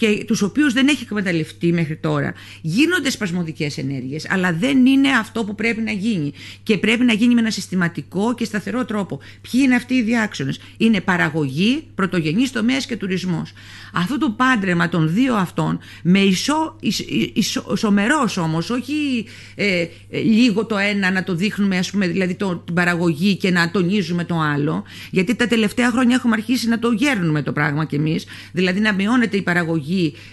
και 0.00 0.24
τους 0.26 0.42
οποίους 0.42 0.72
δεν 0.72 0.88
έχει 0.88 1.02
εκμεταλλευτεί 1.02 1.72
μέχρι 1.72 1.96
τώρα. 1.96 2.34
Γίνονται 2.60 3.10
σπασμωδικές 3.10 3.78
ενέργειες, 3.78 4.30
αλλά 4.30 4.52
δεν 4.52 4.86
είναι 4.86 5.08
αυτό 5.08 5.44
που 5.44 5.54
πρέπει 5.54 5.80
να 5.80 5.90
γίνει. 5.90 6.32
Και 6.62 6.78
πρέπει 6.78 7.04
να 7.04 7.12
γίνει 7.12 7.34
με 7.34 7.40
ένα 7.40 7.50
συστηματικό 7.50 8.34
και 8.34 8.44
σταθερό 8.44 8.84
τρόπο. 8.84 9.20
Ποιοι 9.40 9.60
είναι 9.64 9.74
αυτοί 9.74 9.94
οι 9.94 10.02
διάξονες; 10.02 10.60
Είναι 10.76 11.00
παραγωγή, 11.00 11.84
πρωτογενής 11.94 12.52
τομέας 12.52 12.86
και 12.86 12.96
τουρισμός. 12.96 13.52
Αυτό 13.92 14.18
το 14.18 14.30
πάντρεμα 14.30 14.88
των 14.88 15.12
δύο 15.12 15.34
αυτών, 15.34 15.78
με 16.02 16.18
ισο, 16.18 16.76
ισο, 16.80 17.04
ισο, 17.32 17.64
ισομερός 17.72 18.36
όμως, 18.36 18.70
όχι 18.70 19.26
ε, 19.54 19.86
ε, 20.10 20.18
λίγο 20.18 20.66
το 20.66 20.76
ένα 20.76 21.10
να 21.10 21.24
το 21.24 21.34
δείχνουμε, 21.34 21.78
ας 21.78 21.90
πούμε, 21.90 22.06
δηλαδή 22.06 22.34
το, 22.34 22.62
την 22.64 22.74
παραγωγή 22.74 23.36
και 23.36 23.50
να 23.50 23.70
τονίζουμε 23.70 24.24
το 24.24 24.38
άλλο, 24.40 24.84
γιατί 25.10 25.34
τα 25.34 25.46
τελευταία 25.46 25.90
χρόνια 25.90 26.14
έχουμε 26.14 26.34
αρχίσει 26.34 26.68
να 26.68 26.78
το 26.78 26.90
γέρνουμε 26.90 27.42
το 27.42 27.52
πράγμα 27.52 27.84
κι 27.84 27.94
εμείς, 27.94 28.24
δηλαδή 28.52 28.80
να 28.80 28.92
μειώνεται 28.92 29.36
η 29.36 29.42
παραγωγή 29.42 29.88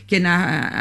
και 0.06 0.20
να 0.20 0.34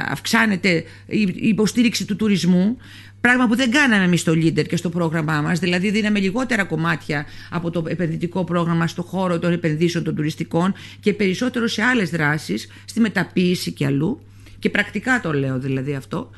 αυξάνεται 0.09 0.85
η 1.06 1.35
υποστήριξη 1.37 2.04
του 2.04 2.16
τουρισμού. 2.16 2.76
Πράγμα 3.21 3.47
που 3.47 3.56
δεν 3.56 3.71
κάναμε 3.71 4.04
εμείς 4.04 4.21
στο 4.21 4.33
Leader 4.33 4.66
και 4.66 4.76
στο 4.76 4.88
πρόγραμμά 4.88 5.40
μας. 5.40 5.59
Δηλαδή, 5.59 5.90
δίναμε 5.90 6.18
λιγότερα 6.18 6.64
κομμάτια 6.64 7.26
από 7.50 7.71
το 7.71 7.85
επενδυτικό 7.88 8.45
πρόγραμμα 8.45 8.87
στο 8.87 9.02
χώρο 9.02 9.38
των 9.38 9.52
επενδύσεων 9.52 10.04
των 10.04 10.14
τουριστικών 10.14 10.75
και 11.00 11.12
περισσότερο 11.12 11.66
σε 11.66 11.83
άλλες 11.83 12.11
δράσεις, 12.11 12.68
στη 12.85 13.00
μεταποίηση 13.00 13.73
και 13.73 13.87
αλλού. 13.87 14.21
Και 14.59 14.71
πρακτικά 14.71 15.21
το 15.21 15.33
λέω 15.33 15.59
δηλαδή 15.59 15.95
αυτό. 15.95 16.30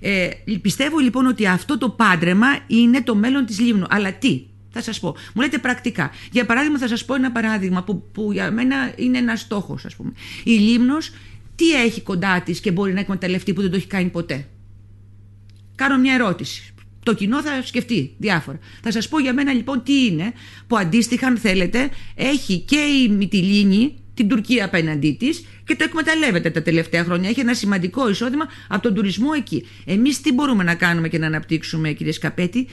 Ε, 0.00 0.28
πιστεύω 0.62 0.98
λοιπόν 0.98 1.26
ότι 1.26 1.46
αυτό 1.46 1.78
το 1.78 1.88
πάντρεμα 1.88 2.46
είναι 2.66 3.02
το 3.02 3.14
μέλλον 3.14 3.46
της 3.46 3.60
Λίμνου. 3.60 3.86
Αλλά 3.88 4.12
τι, 4.12 4.42
θα 4.70 4.82
σας 4.82 5.00
πω. 5.00 5.16
Μου 5.34 5.42
λέτε 5.42 5.58
πρακτικά. 5.58 6.10
Για 6.30 6.46
παράδειγμα 6.46 6.78
θα 6.78 6.88
σας 6.88 7.04
πω 7.04 7.14
ένα 7.14 7.32
παράδειγμα 7.32 7.82
που, 7.82 8.02
που 8.12 8.32
για 8.32 8.50
μένα 8.50 8.92
είναι 8.96 9.18
ένας 9.18 9.40
στόχος 9.40 9.84
ας 9.84 9.96
πούμε. 9.96 10.12
Η 10.44 10.50
Λίμνος 10.50 11.12
τι 11.62 11.72
έχει 11.82 12.00
κοντά 12.00 12.42
της 12.42 12.60
και 12.60 12.70
μπορεί 12.70 12.92
να 12.92 13.00
εκμεταλλευτεί 13.00 13.52
που 13.52 13.60
δεν 13.60 13.70
το 13.70 13.76
έχει 13.76 13.86
κάνει 13.86 14.08
ποτέ; 14.08 14.48
Κάνω 15.74 15.98
μια 15.98 16.14
ερώτηση. 16.14 16.74
Το 17.02 17.14
κοινό 17.14 17.42
θα 17.42 17.62
σκεφτεί 17.62 18.14
διάφορα. 18.18 18.58
Θα 18.82 18.90
σας 18.90 19.08
πω 19.08 19.18
για 19.20 19.32
μένα 19.32 19.52
λοιπόν 19.52 19.82
τι 19.82 20.04
είναι 20.04 20.32
που 20.66 20.76
αντίστοιχα 20.76 21.26
αν 21.26 21.36
θέλετε 21.36 21.90
έχει 22.14 22.58
και 22.58 22.76
η 22.76 23.08
Μυτιλίνη 23.08 23.96
την 24.14 24.28
Τουρκία 24.28 24.64
απέναντί 24.64 25.16
της 25.18 25.44
και 25.64 25.76
το 25.76 25.84
εκμεταλλεύεται 25.84 26.50
τα 26.50 26.62
τελευταία 26.62 27.04
χρόνια. 27.04 27.28
Έχει 27.28 27.40
ένα 27.40 27.54
σημαντικό 27.54 28.10
εισόδημα 28.10 28.46
από 28.68 28.82
τον 28.82 28.94
τουρισμό 28.94 29.30
εκεί. 29.36 29.66
Εμείς 29.84 30.20
τι 30.20 30.32
μπορούμε 30.32 30.64
να 30.64 30.74
κάνουμε 30.74 31.08
και 31.08 31.18
να 31.18 31.26
αναπτύξουμε, 31.26 31.92
κύριε 31.92 32.12
Σκαπέτη, 32.12 32.68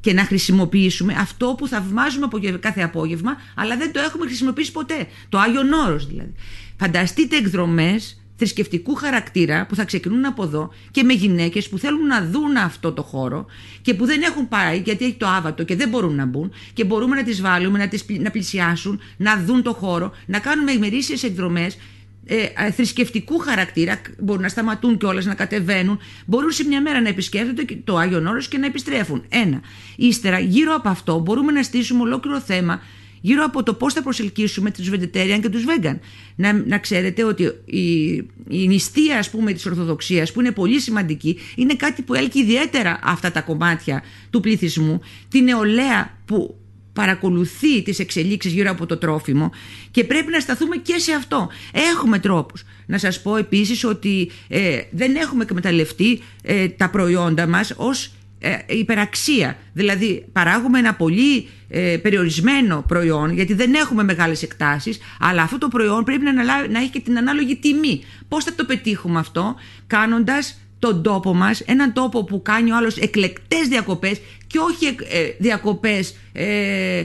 και 0.00 0.12
να 0.12 0.24
χρησιμοποιήσουμε 0.24 1.14
αυτό 1.18 1.54
που 1.58 1.68
θαυμάζουμε 1.68 2.24
από 2.24 2.38
κάθε 2.60 2.82
απόγευμα, 2.82 3.36
αλλά 3.54 3.76
δεν 3.76 3.92
το 3.92 4.00
έχουμε 4.00 4.26
χρησιμοποιήσει 4.26 4.72
ποτέ. 4.72 5.06
Το 5.28 5.38
Άγιο 5.38 5.60
Όρος 5.86 6.06
δηλαδή. 6.06 6.34
Φανταστείτε 6.76 7.36
εκδρομές 7.36 8.23
θρησκευτικού 8.36 8.94
χαρακτήρα 8.94 9.66
που 9.66 9.74
θα 9.74 9.84
ξεκινούν 9.84 10.24
από 10.24 10.42
εδώ 10.42 10.72
και 10.90 11.02
με 11.02 11.12
γυναίκες 11.12 11.68
που 11.68 11.78
θέλουν 11.78 12.06
να 12.06 12.24
δουν 12.26 12.56
αυτό 12.56 12.92
το 12.92 13.02
χώρο 13.02 13.46
και 13.82 13.94
που 13.94 14.06
δεν 14.06 14.22
έχουν 14.22 14.48
πάει 14.48 14.78
γιατί 14.84 15.04
έχει 15.04 15.14
το 15.14 15.26
άβατο 15.26 15.62
και 15.62 15.76
δεν 15.76 15.88
μπορούν 15.88 16.14
να 16.14 16.24
μπουν 16.24 16.52
και 16.72 16.84
μπορούμε 16.84 17.16
να 17.16 17.22
τις 17.22 17.40
βάλουμε, 17.40 17.78
να, 17.78 17.88
τις, 17.88 18.04
να 18.08 18.30
πλησιάσουν, 18.30 19.00
να 19.16 19.42
δουν 19.44 19.62
το 19.62 19.72
χώρο, 19.72 20.12
να 20.26 20.38
κάνουμε 20.38 20.72
ημερήσιες 20.72 21.22
εκδρομές 21.22 21.76
ε, 22.26 22.70
θρησκευτικού 22.70 23.38
χαρακτήρα, 23.38 24.00
μπορούν 24.18 24.42
να 24.42 24.48
σταματούν 24.48 24.98
κιόλας, 24.98 25.24
να 25.24 25.34
κατεβαίνουν, 25.34 25.98
μπορούν 26.26 26.50
σε 26.50 26.64
μια 26.64 26.80
μέρα 26.80 27.00
να 27.00 27.08
επισκέπτονται 27.08 27.64
το 27.84 27.96
Άγιο 27.96 28.24
Όρος 28.28 28.48
και 28.48 28.58
να 28.58 28.66
επιστρέφουν. 28.66 29.24
Ένα. 29.28 29.60
Ύστερα, 29.96 30.38
γύρω 30.38 30.74
από 30.74 30.88
αυτό, 30.88 31.18
μπορούμε 31.18 31.52
να 31.52 31.62
στήσουμε 31.62 32.00
ολόκληρο 32.00 32.40
θέμα 32.40 32.80
γύρω 33.24 33.44
από 33.44 33.62
το 33.62 33.74
πώς 33.74 33.92
θα 33.92 34.02
προσελκύσουμε 34.02 34.70
τους 34.70 34.90
vegetarian 34.90 35.38
και 35.42 35.48
τους 35.48 35.64
vegan. 35.66 35.98
Να, 36.36 36.52
να 36.52 36.78
ξέρετε 36.78 37.24
ότι 37.24 37.42
η, 37.64 38.14
η 38.48 38.66
νηστεία 38.66 39.18
ας 39.18 39.30
πούμε 39.30 39.52
της 39.52 39.66
Ορθοδοξίας 39.66 40.32
που 40.32 40.40
είναι 40.40 40.50
πολύ 40.50 40.80
σημαντική 40.80 41.38
είναι 41.56 41.74
κάτι 41.74 42.02
που 42.02 42.14
έλκει 42.14 42.38
ιδιαίτερα 42.38 42.98
αυτά 43.02 43.32
τα 43.32 43.40
κομμάτια 43.40 44.02
του 44.30 44.40
πληθυσμού, 44.40 45.00
την 45.28 45.44
νεολαία 45.44 46.18
που 46.24 46.56
παρακολουθεί 46.92 47.82
τις 47.82 47.98
εξελίξεις 47.98 48.52
γύρω 48.52 48.70
από 48.70 48.86
το 48.86 48.96
τρόφιμο 48.96 49.50
και 49.90 50.04
πρέπει 50.04 50.30
να 50.30 50.40
σταθούμε 50.40 50.76
και 50.76 50.98
σε 50.98 51.12
αυτό. 51.12 51.48
Έχουμε 51.72 52.18
τρόπους. 52.18 52.64
Να 52.86 52.98
σας 52.98 53.22
πω 53.22 53.36
επίσης 53.36 53.84
ότι 53.84 54.30
ε, 54.48 54.80
δεν 54.90 55.16
έχουμε 55.16 55.42
εκμεταλλευτεί 55.42 56.20
ε, 56.42 56.68
τα 56.68 56.90
προϊόντα 56.90 57.46
μας 57.46 57.74
ως 57.76 58.04
ε, 58.06 58.10
υπεραξία. 58.66 59.56
Δηλαδή 59.72 60.24
παράγουμε 60.32 60.78
ένα 60.78 60.94
πολύ 60.94 61.48
ε, 61.68 61.96
περιορισμένο 62.02 62.84
προϊόν 62.88 63.32
γιατί 63.32 63.54
δεν 63.54 63.74
έχουμε 63.74 64.02
μεγάλες 64.02 64.42
εκτάσεις 64.42 64.98
αλλά 65.20 65.42
αυτό 65.42 65.58
το 65.58 65.68
προϊόν 65.68 66.04
πρέπει 66.04 66.24
να, 66.24 66.32
να 66.68 66.78
έχει 66.78 66.90
και 66.90 67.00
την 67.00 67.18
ανάλογη 67.18 67.56
τιμή. 67.56 68.00
Πώς 68.28 68.44
θα 68.44 68.54
το 68.54 68.64
πετύχουμε 68.64 69.18
αυτό; 69.18 69.54
Κάνοντας 69.86 70.58
τον 70.78 71.02
τόπο 71.02 71.34
μας, 71.34 71.60
έναν 71.60 71.92
τόπο 71.92 72.24
που 72.24 72.42
κάνει 72.42 72.72
ο 72.72 72.76
άλλος 72.76 72.96
εκλεκτές 72.96 73.68
διακοπές 73.68 74.20
και 74.46 74.58
όχι 74.58 74.86
ε, 74.86 75.30
διακοπές 75.38 76.16
ε, 76.32 77.02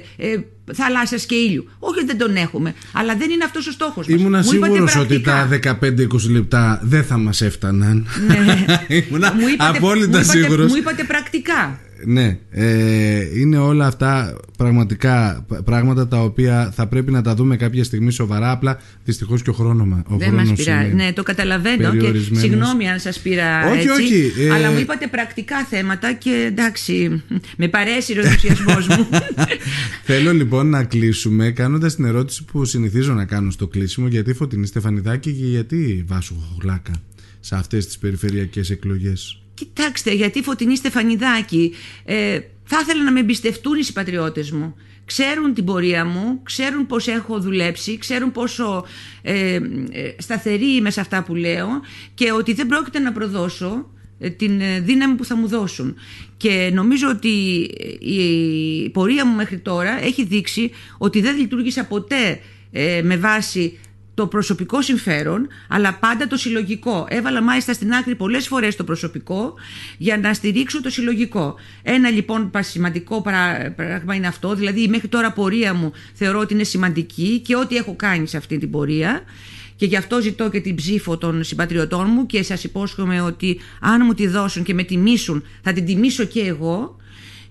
ε, 0.69 0.73
θαλάσσιας 0.73 1.25
και 1.25 1.35
ήλιου. 1.35 1.69
Όχι 1.79 2.05
δεν 2.05 2.17
τον 2.17 2.35
έχουμε, 2.35 2.73
αλλά 2.93 3.15
δεν 3.15 3.29
είναι 3.29 3.43
αυτός 3.43 3.67
ο 3.67 3.71
στόχος 3.71 4.07
μας. 4.07 4.19
Ήμουνα 4.19 4.41
σίγουρος 4.41 4.95
ότι 4.95 5.21
τα 5.21 5.49
15-20 5.63 6.29
λεπτά 6.31 6.79
δεν 6.83 7.03
θα 7.03 7.17
μας 7.17 7.41
έφταναν. 7.41 8.07
Ναι. 8.27 8.65
Ήμουνα 9.07 9.33
μου 9.33 9.47
είπατε, 9.47 9.77
απόλυτα 9.77 10.07
μου 10.07 10.23
είπατε, 10.23 10.39
σίγουρος. 10.39 10.71
Μου 10.71 10.77
είπατε 10.77 11.03
πρακτικά. 11.03 11.79
Ναι, 12.05 12.37
ε, 12.49 13.39
είναι 13.39 13.57
όλα 13.57 13.85
αυτά 13.87 14.37
πραγματικά 14.57 15.45
πράγματα 15.63 16.07
τα 16.07 16.21
οποία 16.23 16.71
θα 16.75 16.87
πρέπει 16.87 17.11
να 17.11 17.21
τα 17.21 17.35
δούμε 17.35 17.55
κάποια 17.55 17.83
στιγμή 17.83 18.11
σοβαρά. 18.11 18.51
Απλά 18.51 18.79
δυστυχώς 19.03 19.41
και 19.41 19.49
ο 19.49 19.53
χρόνος 19.53 19.87
ο 20.07 20.17
Δεν 20.17 20.33
μας 20.33 20.53
πειράζει. 20.53 20.93
Ναι, 20.93 21.13
το 21.13 21.23
καταλαβαίνω 21.23 21.95
και 21.95 22.13
συγγνώμη 22.31 22.89
αν 22.89 22.99
σας 22.99 23.19
πήρα 23.19 23.69
όχι, 23.69 23.77
έτσι. 23.77 23.89
Όχι, 23.89 24.31
ε... 24.39 24.51
Αλλά 24.53 24.71
μου 24.71 24.79
είπατε 24.79 25.07
πρακτικά 25.07 25.63
θέματα 25.63 26.13
και 26.13 26.45
εντάξει, 26.47 27.23
με 27.57 27.67
παρέσει 27.67 28.17
ο 28.17 28.21
ενθουσιασμός 28.21 28.87
μου. 28.87 29.07
Θέλω 30.09 30.33
λοιπόν 30.33 30.69
να 30.69 30.83
κλείσουμε 30.83 31.51
κάνοντας 31.51 31.95
την 31.95 32.05
ερώτηση 32.05 32.43
που 32.43 32.65
συνηθίζω 32.65 33.13
να 33.13 33.25
κάνω 33.25 33.51
στο 33.51 33.67
κλείσιμο. 33.67 34.07
Γιατί 34.07 34.33
Φωτεινή 34.33 34.65
Στεφανιδάκη 34.65 35.31
και 35.31 35.45
γιατί 35.45 36.03
Βάσο 36.07 36.35
Χοχλάκα 36.49 36.91
σε 37.39 37.55
αυτές 37.55 37.85
τις 37.85 37.97
περιφερειακές 37.97 38.69
εκλογές; 38.69 39.41
Κοιτάξτε, 39.59 40.13
γιατί 40.13 40.41
Φωτεινή 40.41 40.75
Στεφανιδάκη 40.75 41.73
ε, 42.05 42.39
θα 42.63 42.79
ήθελα 42.81 43.03
να 43.03 43.11
με 43.11 43.19
εμπιστευτούν 43.19 43.79
οι 43.79 43.83
συμπατριώτες 43.83 44.51
μου. 44.51 44.75
Ξέρουν 45.05 45.53
την 45.53 45.65
πορεία 45.65 46.05
μου, 46.05 46.39
ξέρουν 46.43 46.85
πώς 46.87 47.07
έχω 47.07 47.39
δουλέψει, 47.39 47.97
ξέρουν 47.97 48.31
πόσο 48.31 48.85
ε, 49.21 49.55
ε, 49.55 49.61
σταθερή 50.17 50.75
είμαι 50.75 50.89
σε 50.89 50.99
αυτά 50.99 51.23
που 51.23 51.35
λέω 51.35 51.67
και 52.13 52.31
ότι 52.31 52.53
δεν 52.53 52.67
πρόκειται 52.67 52.99
να 52.99 53.11
προδώσω 53.11 53.89
την 54.37 54.61
δύναμη 54.81 55.15
που 55.15 55.25
θα 55.25 55.35
μου 55.35 55.47
δώσουν. 55.47 55.95
Και 56.37 56.69
νομίζω 56.73 57.09
ότι 57.09 57.29
η 57.99 58.89
πορεία 58.89 59.25
μου 59.25 59.35
μέχρι 59.35 59.57
τώρα 59.57 60.03
έχει 60.03 60.23
δείξει 60.25 60.71
ότι 60.97 61.21
δεν 61.21 61.37
λειτουργήσα 61.37 61.85
ποτέ 61.85 62.39
με 63.03 63.17
βάση 63.17 63.79
το 64.19 64.27
προσωπικό 64.27 64.81
συμφέρον, 64.81 65.47
αλλά 65.67 65.93
πάντα 65.93 66.27
το 66.27 66.37
συλλογικό. 66.37 67.05
Έβαλα 67.09 67.41
μάλιστα 67.41 67.73
στην 67.73 67.93
άκρη 67.93 68.15
πολλές 68.15 68.47
φορές 68.47 68.75
το 68.75 68.83
προσωπικό 68.83 69.53
για 69.97 70.17
να 70.17 70.33
στηρίξω 70.33 70.81
το 70.81 70.89
συλλογικό. 70.89 71.55
Ένα 71.83 72.09
λοιπόν 72.09 72.51
σημαντικό 72.59 73.21
πράγμα 73.75 74.15
είναι 74.15 74.27
αυτό, 74.27 74.55
δηλαδή 74.55 74.87
μέχρι 74.87 75.07
τώρα 75.07 75.31
πορεία 75.31 75.73
μου 75.73 75.91
θεωρώ 76.13 76.39
ότι 76.39 76.53
είναι 76.53 76.63
σημαντική 76.63 77.39
και 77.39 77.55
ό,τι 77.55 77.75
έχω 77.75 77.95
κάνει 77.95 78.27
σε 78.27 78.37
αυτή 78.37 78.57
την 78.57 78.69
πορεία 78.69 79.21
και 79.75 79.85
γι' 79.85 79.95
αυτό 79.95 80.21
ζητώ 80.21 80.49
και 80.49 80.59
την 80.59 80.75
ψήφο 80.75 81.17
των 81.17 81.43
συμπατριωτών 81.43 82.07
μου 82.09 82.25
και 82.25 82.43
σας 82.43 82.63
υπόσχομαι 82.63 83.21
ότι 83.21 83.59
αν 83.79 84.01
μου 84.05 84.13
τη 84.13 84.27
δώσουν 84.27 84.63
και 84.63 84.73
με 84.73 84.83
τιμήσουν 84.83 85.43
θα 85.61 85.73
την 85.73 85.85
τιμήσω 85.85 86.23
και 86.23 86.39
εγώ 86.41 86.95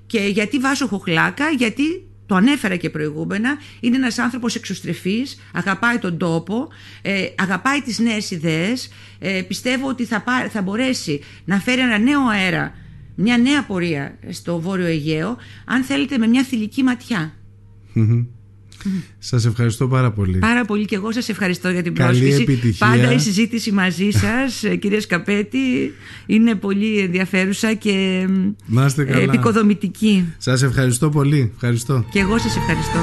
και 0.06 0.20
γιατί 0.20 0.58
βάζω 0.58 0.86
χοχλάκα, 0.86 1.50
γιατί 1.50 2.07
το 2.28 2.34
ανέφερα 2.34 2.76
και 2.76 2.90
προηγούμενα, 2.90 3.56
είναι 3.80 3.96
ένας 3.96 4.18
άνθρωπος 4.18 4.54
εξωστρεφής, 4.54 5.38
αγαπάει 5.52 5.98
τον 5.98 6.18
τόπο, 6.18 6.68
ε, 7.02 7.26
αγαπάει 7.36 7.82
τις 7.82 7.98
νέες 7.98 8.30
ιδέες, 8.30 8.90
ε, 9.18 9.42
πιστεύω 9.48 9.88
ότι 9.88 10.04
θα, 10.04 10.24
θα 10.50 10.62
μπορέσει 10.62 11.20
να 11.44 11.58
φέρει 11.58 11.80
ένα 11.80 11.98
νέο 11.98 12.28
αέρα, 12.28 12.74
μια 13.14 13.38
νέα 13.38 13.64
πορεία 13.64 14.18
στο 14.28 14.60
Βόρειο 14.60 14.86
Αιγαίο, 14.86 15.36
αν 15.64 15.82
θέλετε 15.82 16.18
με 16.18 16.26
μια 16.26 16.42
θηλυκή 16.42 16.82
ματιά. 16.82 17.32
Σας 19.18 19.44
ευχαριστώ 19.46 19.88
πάρα 19.88 20.10
πολύ. 20.10 20.38
Πάρα 20.38 20.64
πολύ 20.64 20.84
και 20.84 20.94
εγώ 20.94 21.12
σας 21.12 21.28
ευχαριστώ 21.28 21.68
για 21.70 21.82
την 21.82 21.94
Καλή 21.94 22.08
πρόσκληση. 22.18 22.42
επιτυχία. 22.42 22.86
Πάντα 22.86 23.12
η 23.12 23.18
συζήτηση 23.18 23.72
μαζί 23.72 24.10
σας, 24.10 24.64
ε, 24.64 24.76
κύριε 24.76 25.00
Σκαπέτη, 25.00 25.92
είναι 26.26 26.54
πολύ 26.54 26.98
ενδιαφέρουσα 26.98 27.74
και 27.74 28.26
Να 28.66 28.84
είστε 28.86 29.04
καλά. 29.04 29.22
επικοδομητική. 29.22 30.24
Σας 30.38 30.62
ευχαριστώ 30.62 31.08
πολύ. 31.08 31.50
Ευχαριστώ. 31.54 32.04
Και 32.12 32.18
εγώ 32.18 32.38
σας 32.38 32.56
ευχαριστώ. 32.56 32.98